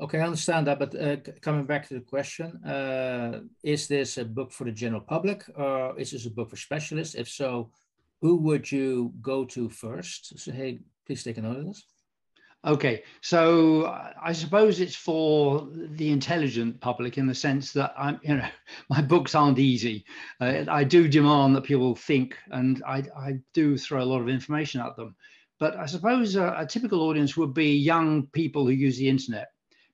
okay 0.00 0.18
i 0.18 0.24
understand 0.24 0.66
that 0.66 0.78
but 0.78 0.94
uh, 0.94 1.16
coming 1.40 1.64
back 1.64 1.86
to 1.86 1.94
the 1.94 2.00
question 2.00 2.62
uh, 2.64 3.40
is 3.62 3.86
this 3.86 4.18
a 4.18 4.24
book 4.24 4.50
for 4.50 4.64
the 4.64 4.72
general 4.72 5.00
public 5.00 5.44
or 5.56 5.98
is 5.98 6.10
this 6.10 6.26
a 6.26 6.30
book 6.30 6.50
for 6.50 6.56
specialists 6.56 7.14
if 7.14 7.28
so 7.28 7.70
who 8.20 8.36
would 8.36 8.70
you 8.70 9.12
go 9.20 9.44
to 9.44 9.68
first 9.68 10.38
so 10.38 10.52
hey 10.52 10.78
please 11.06 11.22
take 11.22 11.38
a 11.38 11.42
note 11.42 11.58
of 11.58 11.66
this 11.66 11.84
Okay, 12.62 13.04
so 13.22 13.86
I 14.22 14.34
suppose 14.34 14.80
it's 14.80 14.94
for 14.94 15.66
the 15.72 16.10
intelligent 16.10 16.78
public 16.78 17.16
in 17.16 17.26
the 17.26 17.34
sense 17.34 17.72
that 17.72 17.94
I'm, 17.96 18.20
you 18.22 18.36
know, 18.36 18.48
my 18.90 19.00
books 19.00 19.34
aren't 19.34 19.58
easy. 19.58 20.04
Uh, 20.42 20.64
I 20.68 20.84
do 20.84 21.08
demand 21.08 21.56
that 21.56 21.64
people 21.64 21.94
think, 21.94 22.36
and 22.50 22.82
I, 22.86 23.04
I 23.16 23.38
do 23.54 23.78
throw 23.78 24.02
a 24.02 24.04
lot 24.04 24.20
of 24.20 24.28
information 24.28 24.82
at 24.82 24.94
them. 24.96 25.16
But 25.58 25.76
I 25.76 25.86
suppose 25.86 26.36
a, 26.36 26.54
a 26.58 26.66
typical 26.66 27.00
audience 27.00 27.34
would 27.34 27.54
be 27.54 27.76
young 27.76 28.26
people 28.26 28.66
who 28.66 28.72
use 28.72 28.98
the 28.98 29.08
internet 29.08 29.48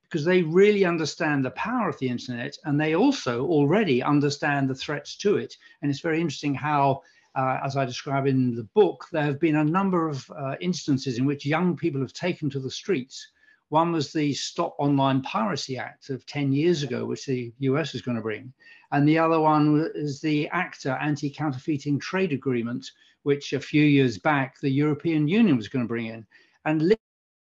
because 0.08 0.24
they 0.24 0.42
really 0.42 0.84
understand 0.84 1.44
the 1.44 1.50
power 1.50 1.88
of 1.88 1.98
the 1.98 2.08
internet 2.08 2.56
and 2.64 2.80
they 2.80 2.94
also 2.94 3.44
already 3.46 4.02
understand 4.02 4.68
the 4.68 4.74
threats 4.74 5.16
to 5.16 5.36
it. 5.36 5.56
And 5.82 5.90
it's 5.90 6.00
very 6.00 6.20
interesting 6.20 6.54
how 6.54 7.02
uh, 7.36 7.60
as 7.62 7.76
I 7.76 7.84
describe 7.84 8.26
in 8.26 8.54
the 8.54 8.64
book, 8.64 9.06
there 9.12 9.24
have 9.24 9.38
been 9.38 9.56
a 9.56 9.64
number 9.64 10.08
of 10.08 10.30
uh, 10.30 10.54
instances 10.60 11.18
in 11.18 11.26
which 11.26 11.44
young 11.44 11.76
people 11.76 12.00
have 12.00 12.14
taken 12.14 12.48
to 12.50 12.58
the 12.58 12.70
streets. 12.70 13.28
One 13.68 13.92
was 13.92 14.12
the 14.12 14.32
Stop 14.32 14.76
Online 14.78 15.20
Piracy 15.22 15.76
Act 15.76 16.08
of 16.10 16.24
10 16.24 16.52
years 16.52 16.82
ago, 16.82 17.04
which 17.04 17.26
the 17.26 17.52
US 17.58 17.94
is 17.94 18.00
going 18.00 18.16
to 18.16 18.22
bring. 18.22 18.52
And 18.92 19.06
the 19.06 19.18
other 19.18 19.40
one 19.40 19.90
is 19.94 20.20
the 20.20 20.48
ACTA 20.48 20.96
Anti 21.02 21.28
Counterfeiting 21.28 21.98
Trade 21.98 22.32
Agreement, 22.32 22.90
which 23.24 23.52
a 23.52 23.60
few 23.60 23.82
years 23.82 24.18
back 24.18 24.60
the 24.60 24.70
European 24.70 25.26
Union 25.28 25.56
was 25.56 25.68
going 25.68 25.84
to 25.84 25.88
bring 25.88 26.06
in. 26.06 26.24
And 26.64 26.80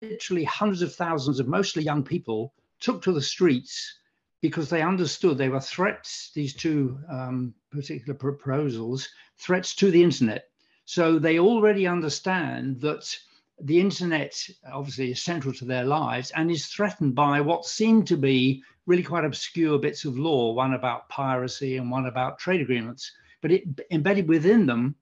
literally 0.02 0.44
hundreds 0.44 0.82
of 0.82 0.94
thousands 0.94 1.40
of 1.40 1.48
mostly 1.48 1.82
young 1.82 2.02
people 2.02 2.54
took 2.80 3.02
to 3.02 3.12
the 3.12 3.22
streets 3.22 3.98
because 4.40 4.70
they 4.70 4.82
understood 4.82 5.36
they 5.36 5.50
were 5.50 5.60
threats, 5.60 6.30
these 6.34 6.54
two 6.54 6.98
um, 7.10 7.54
particular 7.70 8.14
proposals, 8.14 9.08
threats 9.36 9.74
to 9.74 9.90
the 9.90 10.02
internet. 10.02 10.48
So 10.86 11.18
they 11.18 11.38
already 11.38 11.86
understand 11.86 12.80
that 12.80 13.14
the 13.60 13.78
internet 13.78 14.34
obviously 14.72 15.10
is 15.10 15.22
central 15.22 15.52
to 15.54 15.66
their 15.66 15.84
lives 15.84 16.30
and 16.30 16.50
is 16.50 16.66
threatened 16.66 17.14
by 17.14 17.42
what 17.42 17.66
seem 17.66 18.04
to 18.06 18.16
be 18.16 18.62
really 18.86 19.02
quite 19.02 19.26
obscure 19.26 19.78
bits 19.78 20.06
of 20.06 20.18
law, 20.18 20.52
one 20.54 20.72
about 20.72 21.08
piracy 21.10 21.76
and 21.76 21.90
one 21.90 22.06
about 22.06 22.38
trade 22.38 22.62
agreements. 22.62 23.12
But 23.42 23.52
it, 23.52 23.64
embedded 23.90 24.26
within 24.26 24.64
them 24.64 24.96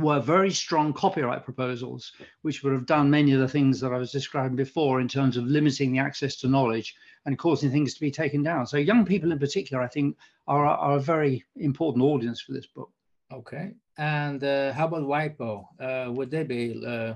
were 0.00 0.20
very 0.20 0.50
strong 0.50 0.92
copyright 0.92 1.44
proposals, 1.44 2.12
which 2.42 2.62
would 2.62 2.72
have 2.72 2.86
done 2.86 3.10
many 3.10 3.32
of 3.32 3.40
the 3.40 3.48
things 3.48 3.80
that 3.80 3.92
I 3.92 3.98
was 3.98 4.12
describing 4.12 4.56
before 4.56 5.00
in 5.00 5.08
terms 5.08 5.36
of 5.36 5.44
limiting 5.44 5.92
the 5.92 5.98
access 5.98 6.36
to 6.36 6.48
knowledge 6.48 6.94
and 7.26 7.38
causing 7.38 7.70
things 7.70 7.94
to 7.94 8.00
be 8.00 8.10
taken 8.10 8.42
down. 8.42 8.66
So 8.66 8.76
young 8.76 9.04
people 9.04 9.32
in 9.32 9.38
particular, 9.38 9.82
I 9.82 9.88
think, 9.88 10.16
are, 10.48 10.66
are 10.66 10.96
a 10.96 11.00
very 11.00 11.44
important 11.56 12.04
audience 12.04 12.40
for 12.40 12.52
this 12.52 12.66
book. 12.66 12.90
Okay. 13.32 13.72
And 13.98 14.42
uh, 14.42 14.72
how 14.72 14.86
about 14.86 15.02
WIPO? 15.02 15.66
Uh, 15.78 16.12
would 16.12 16.30
they 16.30 16.42
be 16.42 16.82
uh, 16.86 17.14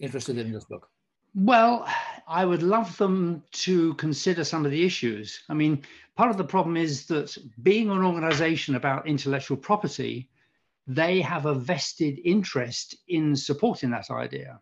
interested 0.00 0.38
in 0.38 0.52
this 0.52 0.64
book? 0.64 0.88
Well, 1.34 1.86
I 2.28 2.44
would 2.44 2.62
love 2.62 2.96
them 2.96 3.42
to 3.52 3.94
consider 3.94 4.44
some 4.44 4.64
of 4.64 4.70
the 4.70 4.84
issues. 4.84 5.42
I 5.48 5.54
mean, 5.54 5.82
part 6.16 6.30
of 6.30 6.36
the 6.36 6.44
problem 6.44 6.76
is 6.76 7.06
that 7.06 7.36
being 7.62 7.90
an 7.90 8.04
organization 8.04 8.76
about 8.76 9.08
intellectual 9.08 9.56
property, 9.56 10.28
they 10.86 11.20
have 11.20 11.46
a 11.46 11.54
vested 11.54 12.20
interest 12.24 12.96
in 13.08 13.36
supporting 13.36 13.90
that 13.90 14.10
idea. 14.10 14.60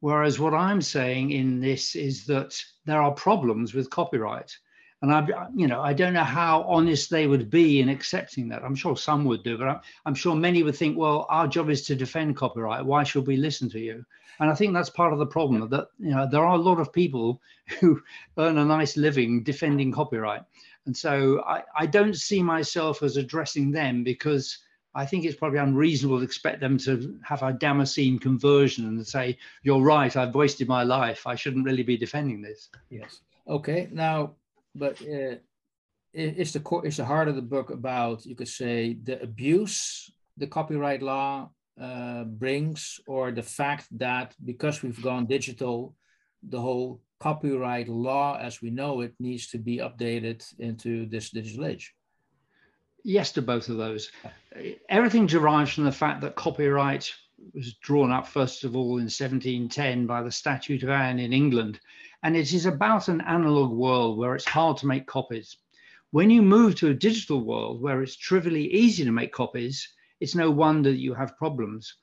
Whereas 0.00 0.38
what 0.38 0.54
I'm 0.54 0.82
saying 0.82 1.30
in 1.30 1.60
this 1.60 1.96
is 1.96 2.26
that 2.26 2.62
there 2.84 3.00
are 3.00 3.12
problems 3.12 3.74
with 3.74 3.90
copyright. 3.90 4.56
And 5.02 5.12
I, 5.12 5.48
you 5.54 5.66
know, 5.66 5.80
I 5.80 5.92
don't 5.92 6.14
know 6.14 6.24
how 6.24 6.62
honest 6.62 7.10
they 7.10 7.26
would 7.26 7.50
be 7.50 7.80
in 7.80 7.88
accepting 7.88 8.48
that. 8.48 8.62
I'm 8.62 8.74
sure 8.74 8.96
some 8.96 9.24
would 9.24 9.42
do, 9.42 9.58
but 9.58 9.68
I'm, 9.68 9.80
I'm 10.06 10.14
sure 10.14 10.34
many 10.34 10.62
would 10.62 10.76
think, 10.76 10.96
well, 10.96 11.26
our 11.28 11.48
job 11.48 11.68
is 11.70 11.84
to 11.86 11.94
defend 11.94 12.36
copyright. 12.36 12.84
Why 12.84 13.02
should 13.02 13.26
we 13.26 13.36
listen 13.36 13.68
to 13.70 13.80
you? 13.80 14.04
And 14.40 14.50
I 14.50 14.54
think 14.54 14.72
that's 14.72 14.90
part 14.90 15.12
of 15.12 15.18
the 15.18 15.26
problem 15.26 15.68
that 15.68 15.88
you 15.98 16.10
know 16.10 16.28
there 16.28 16.44
are 16.44 16.56
a 16.56 16.62
lot 16.62 16.80
of 16.80 16.92
people 16.92 17.40
who 17.80 18.00
earn 18.38 18.58
a 18.58 18.64
nice 18.64 18.96
living 18.96 19.42
defending 19.42 19.92
copyright, 19.92 20.42
and 20.86 20.96
so 20.96 21.42
I, 21.46 21.62
I 21.76 21.86
don't 21.86 22.16
see 22.16 22.42
myself 22.42 23.02
as 23.02 23.16
addressing 23.16 23.70
them 23.70 24.04
because 24.04 24.58
I 24.94 25.06
think 25.06 25.24
it's 25.24 25.36
probably 25.36 25.58
unreasonable 25.58 26.18
to 26.18 26.24
expect 26.24 26.60
them 26.60 26.78
to 26.78 27.18
have 27.22 27.42
a 27.42 27.52
Damascene 27.52 28.18
conversion 28.18 28.86
and 28.86 29.06
say, 29.06 29.36
"You're 29.62 29.82
right. 29.82 30.16
I've 30.16 30.34
wasted 30.34 30.68
my 30.68 30.82
life. 30.82 31.26
I 31.26 31.34
shouldn't 31.34 31.64
really 31.64 31.82
be 31.82 31.96
defending 31.96 32.42
this." 32.42 32.68
Yes. 32.90 33.20
Okay. 33.48 33.88
Now, 33.92 34.34
but 34.74 35.00
uh, 35.02 35.36
is 36.12 36.52
the 36.52 36.60
core 36.60 36.86
is 36.86 36.96
the 36.96 37.04
heart 37.04 37.28
of 37.28 37.36
the 37.36 37.42
book 37.42 37.70
about 37.70 38.24
you 38.24 38.36
could 38.36 38.48
say 38.48 38.94
the 39.02 39.20
abuse 39.22 40.10
the 40.36 40.46
copyright 40.46 41.02
law 41.02 41.50
uh, 41.80 42.24
brings, 42.24 43.00
or 43.06 43.30
the 43.30 43.42
fact 43.42 43.86
that 43.98 44.34
because 44.44 44.82
we've 44.82 45.02
gone 45.02 45.26
digital, 45.26 45.94
the 46.42 46.60
whole 46.60 47.00
copyright 47.20 47.88
law 47.88 48.36
as 48.38 48.60
we 48.60 48.70
know 48.70 49.00
it 49.00 49.14
needs 49.18 49.48
to 49.48 49.58
be 49.58 49.78
updated 49.78 50.44
into 50.58 51.06
this 51.06 51.30
digital 51.30 51.64
age 51.64 51.94
yes 53.04 53.32
to 53.32 53.42
both 53.42 53.68
of 53.68 53.76
those. 53.76 54.10
Everything 54.88 55.26
derives 55.26 55.72
from 55.72 55.84
the 55.84 55.92
fact 55.92 56.22
that 56.22 56.34
copyright 56.34 57.12
was 57.52 57.74
drawn 57.74 58.10
up, 58.10 58.26
first 58.26 58.64
of 58.64 58.74
all, 58.74 58.96
in 58.96 59.04
1710 59.04 60.06
by 60.06 60.22
the 60.22 60.32
Statute 60.32 60.82
of 60.82 60.88
Anne 60.88 61.18
in 61.18 61.32
England. 61.32 61.78
And 62.22 62.36
it 62.36 62.52
is 62.52 62.66
about 62.66 63.08
an 63.08 63.20
analog 63.20 63.70
world 63.70 64.18
where 64.18 64.34
it's 64.34 64.48
hard 64.48 64.78
to 64.78 64.86
make 64.86 65.06
copies. 65.06 65.58
When 66.10 66.30
you 66.30 66.42
move 66.42 66.76
to 66.76 66.88
a 66.88 66.94
digital 66.94 67.44
world 67.44 67.82
where 67.82 68.02
it's 68.02 68.16
trivially 68.16 68.72
easy 68.72 69.04
to 69.04 69.12
make 69.12 69.32
copies, 69.32 69.92
it's 70.20 70.34
no 70.34 70.50
wonder 70.50 70.90
you 70.90 71.12
have 71.12 71.36
problems. 71.36 71.94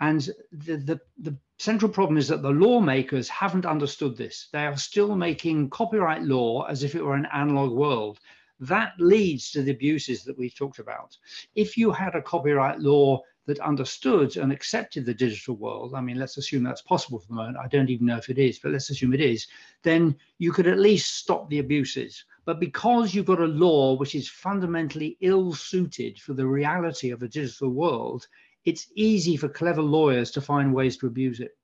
And 0.00 0.20
the, 0.52 0.76
the, 0.76 1.00
the 1.18 1.36
central 1.58 1.90
problem 1.90 2.18
is 2.18 2.28
that 2.28 2.42
the 2.42 2.50
lawmakers 2.50 3.28
haven't 3.28 3.66
understood 3.66 4.16
this. 4.16 4.48
They 4.52 4.64
are 4.64 4.76
still 4.76 5.14
making 5.14 5.70
copyright 5.70 6.22
law 6.22 6.64
as 6.64 6.82
if 6.82 6.94
it 6.94 7.04
were 7.04 7.14
an 7.14 7.28
analog 7.32 7.72
world 7.72 8.18
that 8.60 8.92
leads 8.98 9.50
to 9.52 9.62
the 9.62 9.70
abuses 9.70 10.24
that 10.24 10.38
we've 10.38 10.54
talked 10.54 10.78
about. 10.78 11.16
If 11.54 11.76
you 11.76 11.90
had 11.90 12.14
a 12.14 12.22
copyright 12.22 12.80
law 12.80 13.22
that 13.46 13.60
understood 13.60 14.36
and 14.36 14.52
accepted 14.52 15.06
the 15.06 15.14
digital 15.14 15.56
world, 15.56 15.94
I 15.94 16.00
mean, 16.00 16.18
let's 16.18 16.36
assume 16.36 16.62
that's 16.62 16.82
possible 16.82 17.18
for 17.18 17.28
the 17.28 17.34
moment. 17.34 17.56
I 17.56 17.68
don't 17.68 17.88
even 17.88 18.06
know 18.06 18.18
if 18.18 18.28
it 18.28 18.38
is, 18.38 18.58
but 18.58 18.72
let's 18.72 18.90
assume 18.90 19.14
it 19.14 19.20
is, 19.20 19.46
then 19.82 20.16
you 20.38 20.52
could 20.52 20.66
at 20.66 20.78
least 20.78 21.16
stop 21.16 21.48
the 21.48 21.60
abuses. 21.60 22.24
But 22.44 22.60
because 22.60 23.14
you've 23.14 23.26
got 23.26 23.40
a 23.40 23.46
law 23.46 23.96
which 23.96 24.14
is 24.14 24.28
fundamentally 24.28 25.16
ill 25.20 25.54
suited 25.54 26.18
for 26.18 26.34
the 26.34 26.46
reality 26.46 27.10
of 27.10 27.22
a 27.22 27.28
digital 27.28 27.70
world, 27.70 28.26
it's 28.64 28.88
easy 28.94 29.36
for 29.36 29.48
clever 29.48 29.82
lawyers 29.82 30.30
to 30.32 30.40
find 30.40 30.74
ways 30.74 30.96
to 30.98 31.06
abuse 31.06 31.40
it. 31.40 31.56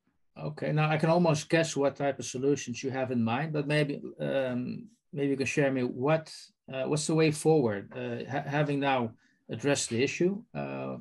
Okay, 0.42 0.72
now 0.72 0.90
I 0.90 0.96
can 0.96 1.10
almost 1.10 1.48
guess 1.48 1.76
what 1.76 1.96
type 1.96 2.18
of 2.18 2.24
solutions 2.24 2.82
you 2.82 2.90
have 2.90 3.12
in 3.12 3.22
mind, 3.22 3.52
but 3.52 3.68
maybe 3.68 4.00
um, 4.18 4.88
maybe 5.12 5.30
you 5.30 5.36
can 5.36 5.46
share 5.46 5.70
me 5.70 5.84
what 5.84 6.34
Uh, 6.72 6.84
what's 6.84 7.06
the 7.06 7.14
way 7.14 7.30
forward? 7.30 7.92
Uh, 7.94 8.30
ha 8.30 8.42
having 8.46 8.80
now 8.80 9.12
addressed 9.50 9.90
the 9.90 10.02
issue, 10.02 10.42
uh, 10.54 10.96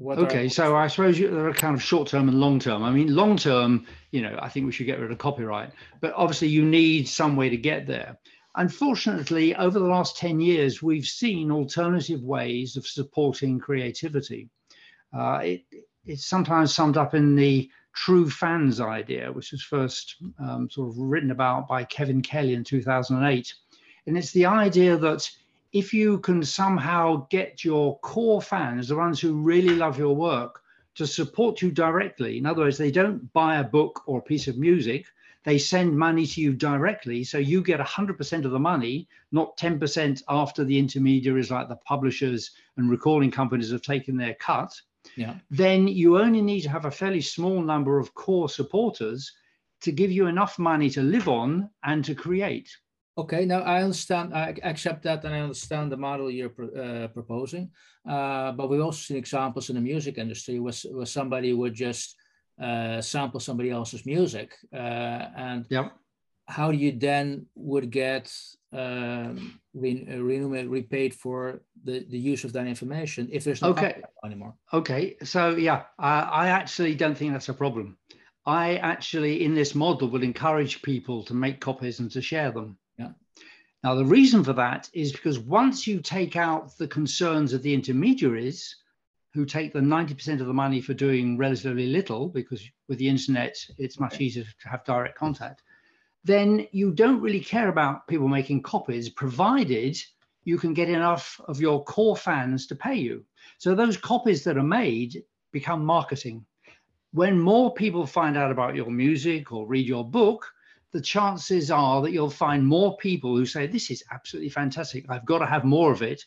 okay, 0.00 0.46
are... 0.46 0.50
so 0.50 0.76
I 0.76 0.86
suppose 0.88 1.18
you, 1.18 1.30
there 1.30 1.48
are 1.48 1.54
kind 1.54 1.74
of 1.74 1.82
short 1.82 2.08
term 2.08 2.28
and 2.28 2.38
long 2.38 2.58
term. 2.58 2.82
I 2.82 2.90
mean, 2.90 3.14
long 3.14 3.36
term, 3.36 3.86
you 4.10 4.22
know, 4.22 4.38
I 4.40 4.48
think 4.48 4.66
we 4.66 4.72
should 4.72 4.86
get 4.86 5.00
rid 5.00 5.10
of 5.10 5.18
copyright, 5.18 5.72
but 6.00 6.12
obviously 6.14 6.48
you 6.48 6.64
need 6.64 7.08
some 7.08 7.36
way 7.36 7.48
to 7.48 7.56
get 7.56 7.86
there. 7.86 8.18
Unfortunately, 8.56 9.54
over 9.54 9.78
the 9.78 9.86
last 9.86 10.16
10 10.16 10.40
years, 10.40 10.82
we've 10.82 11.06
seen 11.06 11.50
alternative 11.50 12.22
ways 12.22 12.76
of 12.76 12.86
supporting 12.86 13.58
creativity. 13.58 14.48
Uh, 15.16 15.40
it, 15.42 15.64
it's 16.04 16.26
sometimes 16.26 16.74
summed 16.74 16.96
up 16.96 17.14
in 17.14 17.36
the 17.36 17.70
true 17.94 18.28
fans 18.28 18.80
idea, 18.80 19.30
which 19.32 19.52
was 19.52 19.62
first 19.62 20.16
um, 20.40 20.68
sort 20.70 20.88
of 20.88 20.98
written 20.98 21.30
about 21.30 21.68
by 21.68 21.84
Kevin 21.84 22.22
Kelly 22.22 22.54
in 22.54 22.64
2008. 22.64 23.54
And 24.08 24.16
it's 24.16 24.32
the 24.32 24.46
idea 24.46 24.96
that 24.96 25.30
if 25.72 25.92
you 25.92 26.18
can 26.20 26.42
somehow 26.42 27.26
get 27.28 27.62
your 27.62 27.98
core 27.98 28.40
fans, 28.40 28.88
the 28.88 28.96
ones 28.96 29.20
who 29.20 29.34
really 29.34 29.74
love 29.74 29.98
your 29.98 30.16
work, 30.16 30.62
to 30.94 31.06
support 31.06 31.62
you 31.62 31.70
directly, 31.70 32.38
in 32.38 32.46
other 32.46 32.62
words, 32.62 32.78
they 32.78 32.90
don't 32.90 33.32
buy 33.32 33.58
a 33.58 33.64
book 33.64 34.02
or 34.06 34.18
a 34.18 34.22
piece 34.22 34.48
of 34.48 34.58
music, 34.58 35.06
they 35.44 35.58
send 35.58 35.96
money 35.96 36.26
to 36.26 36.40
you 36.40 36.52
directly. 36.54 37.22
So 37.22 37.38
you 37.38 37.62
get 37.62 37.80
100% 37.80 38.44
of 38.44 38.50
the 38.50 38.58
money, 38.58 39.08
not 39.30 39.56
10% 39.56 40.22
after 40.28 40.64
the 40.64 40.78
intermediaries 40.78 41.50
like 41.50 41.68
the 41.68 41.76
publishers 41.76 42.50
and 42.76 42.90
recording 42.90 43.30
companies 43.30 43.70
have 43.70 43.82
taken 43.82 44.16
their 44.16 44.34
cut. 44.34 44.72
Yeah. 45.16 45.34
Then 45.50 45.86
you 45.86 46.18
only 46.18 46.42
need 46.42 46.62
to 46.62 46.70
have 46.70 46.86
a 46.86 46.90
fairly 46.90 47.20
small 47.20 47.62
number 47.62 47.98
of 47.98 48.14
core 48.14 48.48
supporters 48.48 49.32
to 49.82 49.92
give 49.92 50.10
you 50.10 50.26
enough 50.26 50.58
money 50.58 50.90
to 50.90 51.02
live 51.02 51.28
on 51.28 51.70
and 51.84 52.04
to 52.04 52.14
create. 52.14 52.74
Okay, 53.18 53.44
now 53.44 53.62
I 53.62 53.82
understand, 53.82 54.32
I 54.32 54.54
accept 54.62 55.02
that 55.02 55.24
and 55.24 55.34
I 55.34 55.40
understand 55.40 55.90
the 55.90 55.96
model 55.96 56.30
you're 56.30 56.52
uh, 56.78 57.08
proposing. 57.08 57.68
Uh, 58.08 58.52
but 58.52 58.70
we've 58.70 58.80
also 58.80 59.00
seen 59.00 59.16
examples 59.16 59.70
in 59.70 59.74
the 59.74 59.82
music 59.82 60.18
industry 60.18 60.60
where, 60.60 60.72
where 60.92 61.04
somebody 61.04 61.52
would 61.52 61.74
just 61.74 62.14
uh, 62.62 63.00
sample 63.00 63.40
somebody 63.40 63.70
else's 63.70 64.06
music. 64.06 64.54
Uh, 64.72 64.76
and 65.36 65.66
yep. 65.68 65.92
how 66.46 66.70
you 66.70 66.92
then 66.92 67.46
would 67.56 67.90
get 67.90 68.32
um, 68.72 69.58
re, 69.74 70.06
uh, 70.12 70.68
repaid 70.68 71.12
for 71.12 71.60
the, 71.82 72.06
the 72.10 72.18
use 72.18 72.44
of 72.44 72.52
that 72.52 72.68
information 72.68 73.28
if 73.32 73.42
there's 73.42 73.62
no 73.62 73.70
okay. 73.70 74.00
anymore? 74.24 74.54
Okay, 74.72 75.16
so 75.24 75.56
yeah, 75.56 75.82
I 75.98 76.50
actually 76.50 76.94
don't 76.94 77.18
think 77.18 77.32
that's 77.32 77.48
a 77.48 77.54
problem. 77.54 77.98
I 78.46 78.76
actually, 78.76 79.44
in 79.44 79.54
this 79.56 79.74
model, 79.74 80.08
will 80.08 80.22
encourage 80.22 80.82
people 80.82 81.24
to 81.24 81.34
make 81.34 81.60
copies 81.60 81.98
and 81.98 82.10
to 82.12 82.22
share 82.22 82.52
them. 82.52 82.78
Now, 83.84 83.94
the 83.94 84.04
reason 84.04 84.42
for 84.42 84.52
that 84.54 84.90
is 84.92 85.12
because 85.12 85.38
once 85.38 85.86
you 85.86 86.00
take 86.00 86.34
out 86.34 86.76
the 86.78 86.88
concerns 86.88 87.52
of 87.52 87.62
the 87.62 87.72
intermediaries 87.72 88.76
who 89.34 89.44
take 89.44 89.72
the 89.72 89.78
90% 89.78 90.40
of 90.40 90.46
the 90.46 90.52
money 90.52 90.80
for 90.80 90.94
doing 90.94 91.38
relatively 91.38 91.86
little, 91.86 92.28
because 92.28 92.62
with 92.88 92.98
the 92.98 93.08
internet, 93.08 93.56
it's 93.78 94.00
much 94.00 94.20
easier 94.20 94.44
to 94.44 94.68
have 94.68 94.84
direct 94.84 95.16
contact, 95.16 95.62
then 96.24 96.66
you 96.72 96.90
don't 96.90 97.20
really 97.20 97.40
care 97.40 97.68
about 97.68 98.08
people 98.08 98.26
making 98.26 98.62
copies, 98.62 99.08
provided 99.08 99.96
you 100.44 100.58
can 100.58 100.74
get 100.74 100.88
enough 100.88 101.40
of 101.46 101.60
your 101.60 101.84
core 101.84 102.16
fans 102.16 102.66
to 102.66 102.74
pay 102.74 102.94
you. 102.94 103.24
So 103.58 103.74
those 103.74 103.96
copies 103.96 104.42
that 104.44 104.56
are 104.56 104.62
made 104.62 105.22
become 105.52 105.84
marketing. 105.84 106.44
When 107.12 107.38
more 107.38 107.72
people 107.74 108.06
find 108.06 108.36
out 108.36 108.50
about 108.50 108.74
your 108.74 108.90
music 108.90 109.52
or 109.52 109.66
read 109.66 109.86
your 109.86 110.08
book, 110.08 110.50
the 110.92 111.00
chances 111.00 111.70
are 111.70 112.00
that 112.02 112.12
you'll 112.12 112.30
find 112.30 112.66
more 112.66 112.96
people 112.96 113.36
who 113.36 113.46
say, 113.46 113.66
This 113.66 113.90
is 113.90 114.02
absolutely 114.10 114.50
fantastic. 114.50 115.04
I've 115.08 115.26
got 115.26 115.38
to 115.38 115.46
have 115.46 115.64
more 115.64 115.92
of 115.92 116.02
it. 116.02 116.24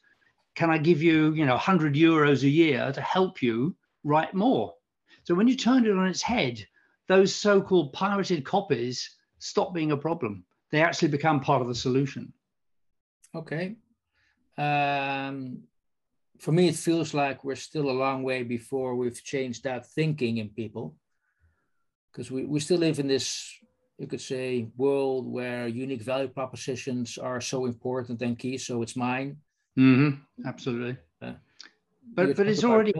Can 0.55 0.69
I 0.69 0.77
give 0.77 1.01
you, 1.01 1.33
you 1.33 1.45
know, 1.45 1.53
100 1.53 1.95
euros 1.95 2.43
a 2.43 2.49
year 2.49 2.91
to 2.91 3.01
help 3.01 3.41
you 3.41 3.75
write 4.03 4.33
more? 4.33 4.73
So 5.23 5.33
when 5.33 5.47
you 5.47 5.55
turn 5.55 5.85
it 5.85 5.97
on 5.97 6.07
its 6.07 6.21
head, 6.21 6.65
those 7.07 7.33
so 7.33 7.61
called 7.61 7.93
pirated 7.93 8.45
copies 8.45 9.15
stop 9.39 9.73
being 9.73 9.91
a 9.91 9.97
problem. 9.97 10.43
They 10.71 10.81
actually 10.81 11.09
become 11.09 11.39
part 11.39 11.61
of 11.61 11.67
the 11.67 11.75
solution. 11.75 12.33
Okay. 13.33 13.75
Um, 14.57 15.63
for 16.39 16.51
me, 16.51 16.67
it 16.67 16.75
feels 16.75 17.13
like 17.13 17.43
we're 17.43 17.55
still 17.55 17.89
a 17.89 17.91
long 17.91 18.23
way 18.23 18.43
before 18.43 18.95
we've 18.95 19.23
changed 19.23 19.63
that 19.63 19.87
thinking 19.87 20.37
in 20.37 20.49
people 20.49 20.95
because 22.11 22.29
we, 22.29 22.45
we 22.45 22.59
still 22.59 22.77
live 22.77 22.99
in 22.99 23.07
this 23.07 23.57
you 24.01 24.07
could 24.07 24.19
say, 24.19 24.67
world 24.77 25.31
where 25.31 25.67
unique 25.67 26.01
value 26.01 26.27
propositions 26.27 27.19
are 27.19 27.39
so 27.39 27.67
important 27.67 28.19
and 28.23 28.37
key. 28.39 28.57
So 28.57 28.81
it's 28.81 28.95
mine. 28.95 29.37
Mm-hmm. 29.77 30.47
Absolutely. 30.47 30.97
Uh, 31.21 31.33
but 32.15 32.35
but 32.35 32.47
it's 32.47 32.63
already. 32.63 32.93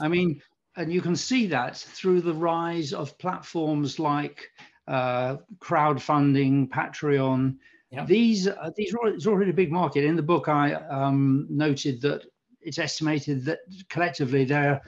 I 0.00 0.06
mean, 0.06 0.40
and 0.76 0.92
you 0.92 1.02
can 1.02 1.16
see 1.16 1.48
that 1.48 1.76
through 1.76 2.20
the 2.20 2.32
rise 2.32 2.92
of 2.92 3.18
platforms 3.18 3.98
like 3.98 4.48
uh, 4.86 5.38
crowdfunding, 5.58 6.68
Patreon. 6.68 7.56
Yeah. 7.90 8.04
These 8.04 8.46
uh, 8.46 8.70
these 8.76 8.94
are 8.94 9.08
it's 9.08 9.26
already 9.26 9.50
a 9.50 9.54
big 9.54 9.72
market. 9.72 10.04
In 10.04 10.14
the 10.14 10.22
book, 10.22 10.46
I 10.48 10.74
um, 10.74 11.48
noted 11.50 12.00
that 12.02 12.26
it's 12.60 12.78
estimated 12.78 13.44
that 13.46 13.58
collectively 13.88 14.44
there 14.44 14.82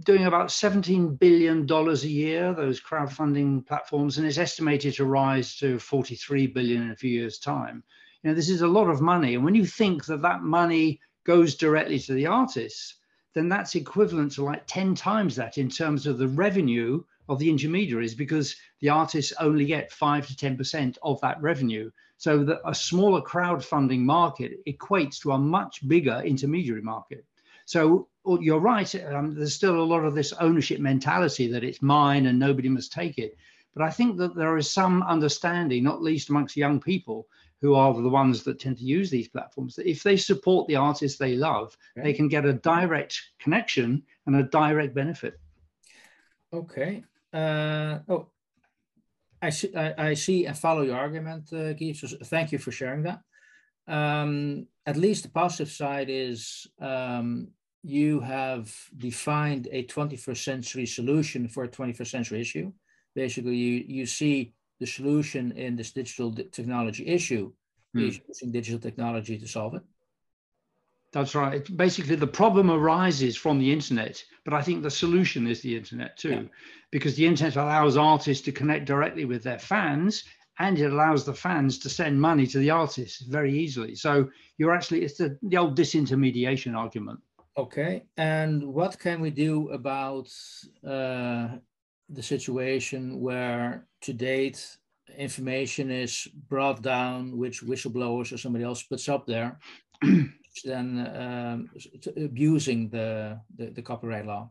doing 0.00 0.26
about 0.26 0.48
$17 0.48 1.18
billion 1.18 1.70
a 1.70 1.94
year, 1.94 2.52
those 2.52 2.80
crowdfunding 2.80 3.66
platforms, 3.66 4.18
and 4.18 4.26
it's 4.26 4.38
estimated 4.38 4.94
to 4.94 5.04
rise 5.04 5.56
to 5.56 5.78
43 5.78 6.48
billion 6.48 6.82
in 6.82 6.90
a 6.90 6.96
few 6.96 7.10
years' 7.10 7.38
time. 7.38 7.82
You 8.22 8.30
know, 8.30 8.34
this 8.34 8.50
is 8.50 8.62
a 8.62 8.68
lot 8.68 8.90
of 8.90 9.00
money. 9.00 9.34
And 9.34 9.44
when 9.44 9.54
you 9.54 9.64
think 9.64 10.04
that 10.06 10.22
that 10.22 10.42
money 10.42 11.00
goes 11.24 11.54
directly 11.54 11.98
to 12.00 12.12
the 12.12 12.26
artists, 12.26 12.96
then 13.34 13.48
that's 13.48 13.74
equivalent 13.74 14.32
to 14.32 14.44
like 14.44 14.64
10 14.66 14.94
times 14.94 15.36
that 15.36 15.58
in 15.58 15.68
terms 15.68 16.06
of 16.06 16.18
the 16.18 16.28
revenue 16.28 17.02
of 17.28 17.38
the 17.38 17.50
intermediaries 17.50 18.14
because 18.14 18.56
the 18.80 18.88
artists 18.88 19.32
only 19.40 19.64
get 19.64 19.92
5 19.92 20.26
to 20.28 20.34
10% 20.34 20.98
of 21.02 21.20
that 21.20 21.40
revenue. 21.40 21.90
So 22.18 22.44
that 22.44 22.60
a 22.64 22.74
smaller 22.74 23.20
crowdfunding 23.20 24.00
market 24.00 24.64
equates 24.66 25.20
to 25.20 25.32
a 25.32 25.38
much 25.38 25.86
bigger 25.86 26.22
intermediary 26.24 26.82
market. 26.82 27.24
So 27.66 28.08
you're 28.40 28.60
right. 28.60 28.92
Um, 29.04 29.34
there's 29.34 29.54
still 29.54 29.80
a 29.80 29.84
lot 29.84 30.04
of 30.04 30.14
this 30.14 30.32
ownership 30.34 30.80
mentality 30.80 31.48
that 31.48 31.64
it's 31.64 31.82
mine 31.82 32.26
and 32.26 32.38
nobody 32.38 32.68
must 32.68 32.92
take 32.92 33.18
it. 33.18 33.36
But 33.74 33.84
I 33.84 33.90
think 33.90 34.16
that 34.18 34.34
there 34.34 34.56
is 34.56 34.70
some 34.70 35.02
understanding, 35.02 35.84
not 35.84 36.02
least 36.02 36.30
amongst 36.30 36.56
young 36.56 36.80
people 36.80 37.28
who 37.60 37.74
are 37.74 37.92
the 37.92 38.08
ones 38.08 38.42
that 38.44 38.60
tend 38.60 38.78
to 38.78 38.84
use 38.84 39.10
these 39.10 39.28
platforms, 39.28 39.74
that 39.74 39.90
if 39.90 40.02
they 40.02 40.16
support 40.16 40.68
the 40.68 40.76
artists 40.76 41.18
they 41.18 41.34
love, 41.34 41.76
okay. 41.96 42.06
they 42.06 42.12
can 42.12 42.28
get 42.28 42.44
a 42.44 42.52
direct 42.52 43.20
connection 43.38 44.02
and 44.26 44.36
a 44.36 44.44
direct 44.44 44.94
benefit. 44.94 45.38
Okay. 46.52 47.02
Uh, 47.32 47.98
oh, 48.08 48.28
I 49.42 49.50
see, 49.50 49.74
I, 49.74 50.10
I, 50.10 50.14
see 50.14 50.46
and 50.46 50.56
follow 50.56 50.82
your 50.82 50.96
argument, 50.96 51.52
uh, 51.52 51.74
Keith. 51.74 51.98
So 51.98 52.16
thank 52.24 52.52
you 52.52 52.58
for 52.58 52.72
sharing 52.72 53.02
that. 53.02 53.20
Um, 53.88 54.66
at 54.86 54.96
least 54.96 55.24
the 55.24 55.30
positive 55.30 55.70
side 55.70 56.08
is 56.08 56.66
um, 56.80 57.48
you 57.86 58.18
have 58.18 58.74
defined 58.96 59.68
a 59.70 59.84
21st 59.84 60.42
century 60.42 60.86
solution 60.86 61.46
for 61.46 61.62
a 61.62 61.68
21st 61.68 62.06
century 62.08 62.40
issue. 62.40 62.72
Basically, 63.14 63.54
you, 63.54 63.84
you 63.86 64.06
see 64.06 64.54
the 64.80 64.86
solution 64.86 65.52
in 65.52 65.76
this 65.76 65.92
digital 65.92 66.34
technology 66.34 67.06
issue 67.06 67.52
hmm. 67.94 68.00
is 68.00 68.20
using 68.26 68.50
digital 68.50 68.80
technology 68.80 69.38
to 69.38 69.46
solve 69.46 69.76
it. 69.76 69.82
That's 71.12 71.36
right. 71.36 71.64
Basically, 71.76 72.16
the 72.16 72.26
problem 72.26 72.72
arises 72.72 73.36
from 73.36 73.60
the 73.60 73.72
internet, 73.72 74.20
but 74.44 74.52
I 74.52 74.62
think 74.62 74.82
the 74.82 74.90
solution 74.90 75.46
is 75.46 75.62
the 75.62 75.76
internet 75.76 76.16
too, 76.16 76.30
yeah. 76.30 76.42
because 76.90 77.14
the 77.14 77.24
internet 77.24 77.54
allows 77.54 77.96
artists 77.96 78.44
to 78.46 78.52
connect 78.52 78.86
directly 78.86 79.26
with 79.26 79.44
their 79.44 79.60
fans 79.60 80.24
and 80.58 80.76
it 80.76 80.90
allows 80.90 81.24
the 81.24 81.34
fans 81.34 81.78
to 81.78 81.88
send 81.88 82.20
money 82.20 82.48
to 82.48 82.58
the 82.58 82.70
artists 82.70 83.20
very 83.20 83.56
easily. 83.56 83.94
So 83.94 84.28
you're 84.58 84.74
actually, 84.74 85.04
it's 85.04 85.18
the, 85.18 85.38
the 85.42 85.56
old 85.56 85.78
disintermediation 85.78 86.76
argument. 86.76 87.20
Okay, 87.58 88.04
and 88.18 88.62
what 88.62 88.98
can 88.98 89.20
we 89.20 89.30
do 89.30 89.70
about 89.70 90.28
uh, 90.86 91.48
the 92.10 92.22
situation 92.22 93.20
where 93.20 93.86
to 94.02 94.12
date 94.12 94.76
information 95.16 95.90
is 95.90 96.28
brought 96.48 96.82
down, 96.82 97.38
which 97.38 97.62
whistleblowers 97.62 98.30
or 98.30 98.36
somebody 98.36 98.62
else 98.62 98.82
puts 98.82 99.08
up 99.08 99.26
there, 99.26 99.58
then 100.64 101.10
um, 101.16 101.70
abusing 102.16 102.90
the, 102.90 103.40
the, 103.56 103.70
the 103.70 103.82
copyright 103.82 104.26
law? 104.26 104.50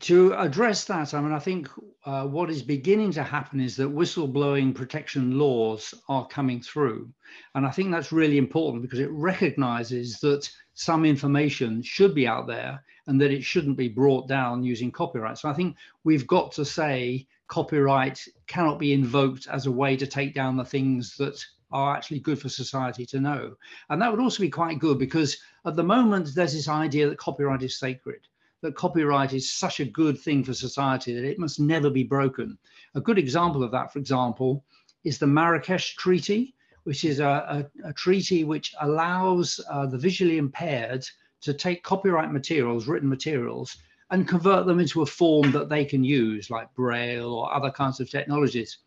to 0.00 0.32
address 0.34 0.84
that, 0.84 1.14
I 1.14 1.20
mean, 1.20 1.32
I 1.32 1.38
think 1.38 1.68
uh, 2.04 2.26
what 2.26 2.50
is 2.50 2.62
beginning 2.62 3.12
to 3.12 3.22
happen 3.22 3.60
is 3.60 3.76
that 3.76 3.94
whistleblowing 3.94 4.74
protection 4.74 5.38
laws 5.38 5.94
are 6.08 6.26
coming 6.26 6.60
through. 6.60 7.10
And 7.54 7.66
I 7.66 7.70
think 7.70 7.90
that's 7.90 8.12
really 8.12 8.38
important 8.38 8.82
because 8.82 9.00
it 9.00 9.10
recognizes 9.10 10.18
that 10.20 10.48
some 10.74 11.04
information 11.04 11.82
should 11.82 12.14
be 12.14 12.26
out 12.26 12.46
there 12.46 12.82
and 13.06 13.20
that 13.20 13.30
it 13.30 13.44
shouldn't 13.44 13.76
be 13.76 13.88
brought 13.88 14.28
down 14.28 14.62
using 14.62 14.90
copyright. 14.90 15.38
So 15.38 15.48
I 15.48 15.54
think 15.54 15.76
we've 16.04 16.26
got 16.26 16.52
to 16.52 16.64
say 16.64 17.26
copyright 17.48 18.20
cannot 18.46 18.78
be 18.78 18.92
invoked 18.92 19.46
as 19.48 19.66
a 19.66 19.72
way 19.72 19.96
to 19.96 20.06
take 20.06 20.34
down 20.34 20.56
the 20.56 20.64
things 20.64 21.16
that 21.16 21.44
are 21.70 21.94
actually 21.94 22.20
good 22.20 22.40
for 22.40 22.48
society 22.48 23.04
to 23.06 23.20
know. 23.20 23.54
And 23.90 24.00
that 24.00 24.10
would 24.10 24.20
also 24.20 24.40
be 24.40 24.50
quite 24.50 24.78
good 24.78 24.98
because 24.98 25.36
at 25.66 25.76
the 25.76 25.82
moment, 25.82 26.34
there's 26.34 26.54
this 26.54 26.68
idea 26.68 27.08
that 27.08 27.18
copyright 27.18 27.62
is 27.62 27.78
sacred, 27.78 28.26
that 28.62 28.76
copyright 28.76 29.32
is 29.32 29.52
such 29.52 29.80
a 29.80 29.84
good 29.84 30.18
thing 30.18 30.44
for 30.44 30.54
society 30.54 31.14
that 31.14 31.24
it 31.24 31.38
must 31.38 31.60
never 31.60 31.90
be 31.90 32.04
broken. 32.04 32.56
A 32.94 33.00
good 33.00 33.18
example 33.18 33.62
of 33.62 33.72
that, 33.72 33.92
for 33.92 33.98
example, 33.98 34.64
is 35.04 35.18
the 35.18 35.26
Marrakesh 35.26 35.96
Treaty, 35.96 36.53
which 36.84 37.04
is 37.04 37.18
a, 37.20 37.66
a, 37.84 37.88
a 37.88 37.92
treaty 37.92 38.44
which 38.44 38.74
allows 38.80 39.60
uh, 39.70 39.86
the 39.86 39.98
visually 39.98 40.38
impaired 40.38 41.04
to 41.40 41.52
take 41.52 41.82
copyright 41.82 42.32
materials, 42.32 42.86
written 42.86 43.08
materials, 43.08 43.76
and 44.10 44.28
convert 44.28 44.66
them 44.66 44.80
into 44.80 45.02
a 45.02 45.06
form 45.06 45.50
that 45.52 45.68
they 45.68 45.84
can 45.84 46.04
use, 46.04 46.50
like 46.50 46.72
Braille 46.74 47.32
or 47.32 47.52
other 47.52 47.70
kinds 47.70 48.00
of 48.00 48.08
technologies. 48.08 48.78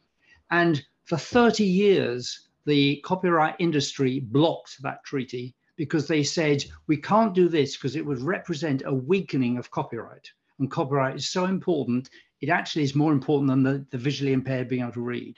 And 0.51 0.83
for 1.05 1.17
30 1.17 1.63
years, 1.63 2.49
the 2.65 3.01
copyright 3.05 3.55
industry 3.59 4.19
blocked 4.19 4.81
that 4.83 5.03
treaty 5.03 5.55
because 5.75 6.07
they 6.07 6.23
said, 6.23 6.63
we 6.87 6.97
can't 6.97 7.33
do 7.33 7.47
this 7.47 7.77
because 7.77 7.95
it 7.95 8.05
would 8.05 8.21
represent 8.21 8.83
a 8.85 8.93
weakening 8.93 9.57
of 9.57 9.71
copyright. 9.71 10.31
And 10.59 10.69
copyright 10.69 11.15
is 11.15 11.29
so 11.29 11.45
important, 11.45 12.09
it 12.41 12.49
actually 12.49 12.83
is 12.83 12.95
more 12.95 13.13
important 13.13 13.49
than 13.49 13.63
the, 13.63 13.85
the 13.91 13.97
visually 13.97 14.33
impaired 14.33 14.67
being 14.67 14.81
able 14.81 14.93
to 14.93 15.01
read. 15.01 15.37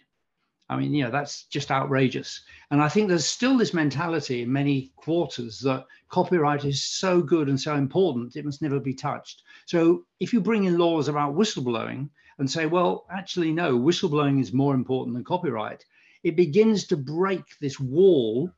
I 0.70 0.78
mean, 0.78 0.94
you 0.94 1.04
know, 1.04 1.10
that's 1.10 1.46
just 1.46 1.72
outrageous. 1.72 2.42
And 2.70 2.80
I 2.80 2.90
think 2.90 3.08
there's 3.08 3.26
still 3.26 3.58
this 3.58 3.74
mentality 3.74 4.44
in 4.44 4.54
many 4.54 4.92
quarters 4.98 5.60
that 5.62 5.88
copyright 6.10 6.64
is 6.64 6.84
so 6.84 7.24
good 7.24 7.50
and 7.50 7.60
so 7.60 7.76
important, 7.76 8.36
it 8.36 8.46
must 8.46 8.62
never 8.62 8.80
be 8.80 8.94
touched. 8.94 9.42
So 9.66 10.06
if 10.20 10.32
you 10.32 10.40
bring 10.40 10.66
in 10.66 10.78
laws 10.78 11.08
about 11.08 11.36
whistleblowing 11.36 12.10
and 12.38 12.50
say, 12.50 12.68
well, 12.68 13.08
actually, 13.10 13.52
no, 13.52 13.80
whistleblowing 13.80 14.40
is 14.40 14.54
more 14.54 14.76
important 14.76 15.16
than 15.16 15.24
copyright, 15.24 15.84
it 16.24 16.36
begins 16.36 16.86
to 16.88 16.98
break 16.98 17.44
this 17.60 17.80
wall, 17.80 18.52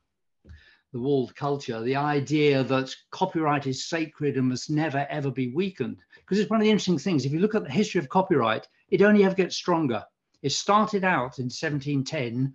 the 0.92 1.00
walled 1.00 1.34
culture, 1.34 1.80
the 1.80 1.96
idea 1.96 2.62
that 2.62 2.94
copyright 3.10 3.66
is 3.66 3.88
sacred 3.88 4.36
and 4.36 4.50
must 4.50 4.68
never, 4.68 5.06
ever 5.08 5.30
be 5.30 5.54
weakened. 5.54 5.96
Because 6.16 6.38
it's 6.38 6.50
one 6.50 6.60
of 6.60 6.64
the 6.64 6.70
interesting 6.70 6.98
things. 6.98 7.24
If 7.24 7.32
you 7.32 7.38
look 7.38 7.54
at 7.54 7.64
the 7.64 7.70
history 7.70 8.00
of 8.00 8.10
copyright, 8.10 8.68
it 8.90 9.00
only 9.00 9.24
ever 9.24 9.34
gets 9.34 9.56
stronger 9.56 10.04
it 10.42 10.52
started 10.52 11.04
out 11.04 11.38
in 11.38 11.44
1710, 11.44 12.54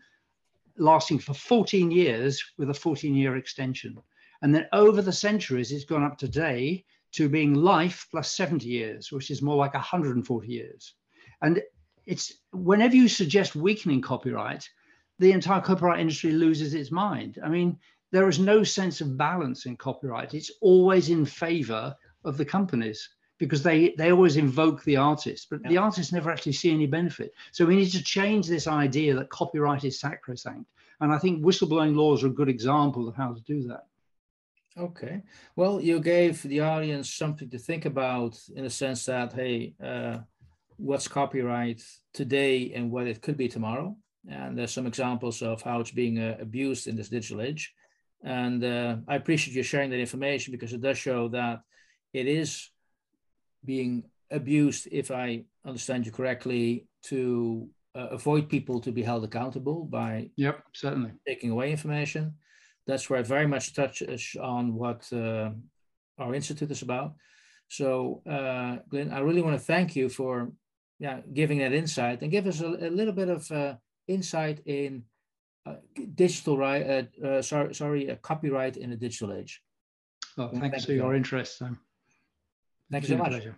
lasting 0.78 1.20
for 1.20 1.34
14 1.34 1.90
years 1.90 2.44
with 2.58 2.70
a 2.70 2.74
14 2.74 3.16
year 3.16 3.38
extension. 3.38 3.98
And 4.42 4.54
then 4.54 4.68
over 4.74 5.02
the 5.02 5.12
centuries, 5.12 5.72
it's 5.72 5.86
gone 5.86 6.04
up 6.04 6.18
today 6.18 6.86
to 7.14 7.30
being 7.30 7.54
life 7.54 8.08
plus 8.12 8.32
70 8.36 8.68
years, 8.68 9.12
which 9.12 9.32
is 9.32 9.42
more 9.42 9.56
like 9.56 9.74
140 9.74 10.48
years. 10.48 10.94
And 11.42 11.62
it's 12.06 12.34
whenever 12.52 12.96
you 12.96 13.08
suggest 13.08 13.56
weakening 13.56 14.02
copyright, 14.02 14.68
the 15.20 15.32
entire 15.32 15.62
copyright 15.62 16.00
industry 16.00 16.32
loses 16.32 16.74
its 16.74 16.92
mind. 16.92 17.40
I 17.44 17.50
mean, 17.50 17.80
there 18.12 18.30
is 18.30 18.40
no 18.40 18.64
sense 18.64 19.02
of 19.02 19.18
balance 19.18 19.66
in 19.66 19.76
copyright. 19.78 20.34
It's 20.34 20.52
always 20.62 21.10
in 21.10 21.26
favor 21.26 21.96
of 22.24 22.38
the 22.38 22.46
companies 22.46 23.10
because 23.38 23.64
they 23.64 23.94
they 23.98 24.12
always 24.12 24.38
invoke 24.38 24.84
the 24.84 24.98
artist, 24.98 25.48
but 25.50 25.62
yeah. 25.64 25.70
the 25.70 25.78
artists 25.78 26.12
never 26.12 26.32
actually 26.32 26.54
see 26.54 26.72
any 26.72 26.88
benefit. 26.88 27.34
So 27.52 27.66
we 27.66 27.76
need 27.76 27.92
to 27.92 28.04
change 28.04 28.48
this 28.48 28.68
idea 28.68 29.16
that 29.16 29.30
copyright 29.30 29.84
is 29.84 30.00
sacrosanct. 30.00 30.66
And 31.00 31.14
I 31.14 31.20
think 31.20 31.44
whistleblowing 31.44 31.96
laws 31.96 32.24
are 32.24 32.28
a 32.28 32.32
good 32.32 32.50
example 32.50 33.08
of 33.08 33.16
how 33.16 33.34
to 33.34 33.42
do 33.42 33.68
that. 33.68 33.86
Okay. 34.78 35.24
Well, 35.56 35.82
you 35.82 36.00
gave 36.00 36.42
the 36.44 36.62
audience 36.62 37.14
something 37.14 37.50
to 37.50 37.58
think 37.58 37.86
about 37.86 38.40
in 38.56 38.64
the 38.64 38.70
sense 38.70 39.06
that, 39.06 39.34
hey, 39.34 39.74
uh, 39.84 40.20
what's 40.78 41.08
copyright 41.08 41.84
today 42.14 42.74
and 42.74 42.92
what 42.92 43.08
it 43.08 43.22
could 43.22 43.38
be 43.38 43.48
tomorrow? 43.48 43.96
And 44.30 44.58
there's 44.58 44.74
some 44.74 44.86
examples 44.86 45.42
of 45.42 45.62
how 45.62 45.80
it's 45.80 45.92
being 45.92 46.20
uh, 46.20 46.38
abused 46.40 46.88
in 46.88 46.96
this 46.96 47.10
digital 47.10 47.42
age. 47.42 47.74
And 48.24 48.64
uh, 48.64 48.98
I 49.08 49.16
appreciate 49.16 49.56
you 49.56 49.64
sharing 49.64 49.90
that 49.92 50.00
information 50.00 50.52
because 50.52 50.74
it 50.74 50.82
does 50.82 50.98
show 50.98 51.28
that 51.30 51.62
it 52.14 52.28
is 52.28 52.70
being 53.68 54.04
abused, 54.32 54.88
if 54.92 55.12
I 55.12 55.44
understand 55.66 56.06
you 56.06 56.12
correctly, 56.12 56.88
to 57.12 57.70
uh, 57.94 58.08
avoid 58.20 58.50
people 58.50 58.80
to 58.82 58.92
be 58.92 59.04
held 59.04 59.24
accountable 59.24 59.80
by 59.86 60.30
yep 60.36 60.64
certainly 60.74 61.12
taking 61.28 61.52
away 61.52 61.72
information. 61.72 62.34
That's 62.88 63.10
where 63.10 63.20
I 63.20 63.24
very 63.24 63.48
much 63.48 63.76
touch 63.76 64.02
on 64.56 64.64
what 64.82 65.02
uh, 65.12 65.50
our 66.18 66.34
institute 66.34 66.72
is 66.72 66.82
about. 66.82 67.16
So, 67.68 68.22
uh, 68.26 68.78
Glyn, 68.90 69.12
I 69.12 69.20
really 69.20 69.42
want 69.42 69.58
to 69.60 69.66
thank 69.74 69.96
you 69.96 70.10
for 70.10 70.52
yeah 71.00 71.20
giving 71.34 71.60
that 71.60 71.74
insight 71.74 72.22
and 72.22 72.32
give 72.32 72.48
us 72.48 72.62
a, 72.62 72.70
a 72.90 72.92
little 73.00 73.14
bit 73.22 73.30
of 73.30 73.52
uh, 73.52 73.76
insight 74.08 74.62
in 74.66 75.04
uh, 75.66 75.76
digital 76.16 76.58
right. 76.58 76.84
Uh, 76.96 77.28
uh, 77.28 77.42
sorry, 77.42 77.74
sorry, 77.74 78.18
copyright 78.22 78.78
in 78.78 78.92
a 78.92 78.96
digital 78.96 79.34
age. 79.34 79.62
Well, 80.38 80.50
thanks 80.50 80.78
thank 80.78 80.86
for 80.86 80.92
you. 80.94 81.02
your 81.02 81.16
interest. 81.16 81.62
Um, 81.62 81.80
Thank 82.92 83.04
you 83.04 83.10
so 83.10 83.18
much. 83.18 83.30
Pleasure. 83.32 83.58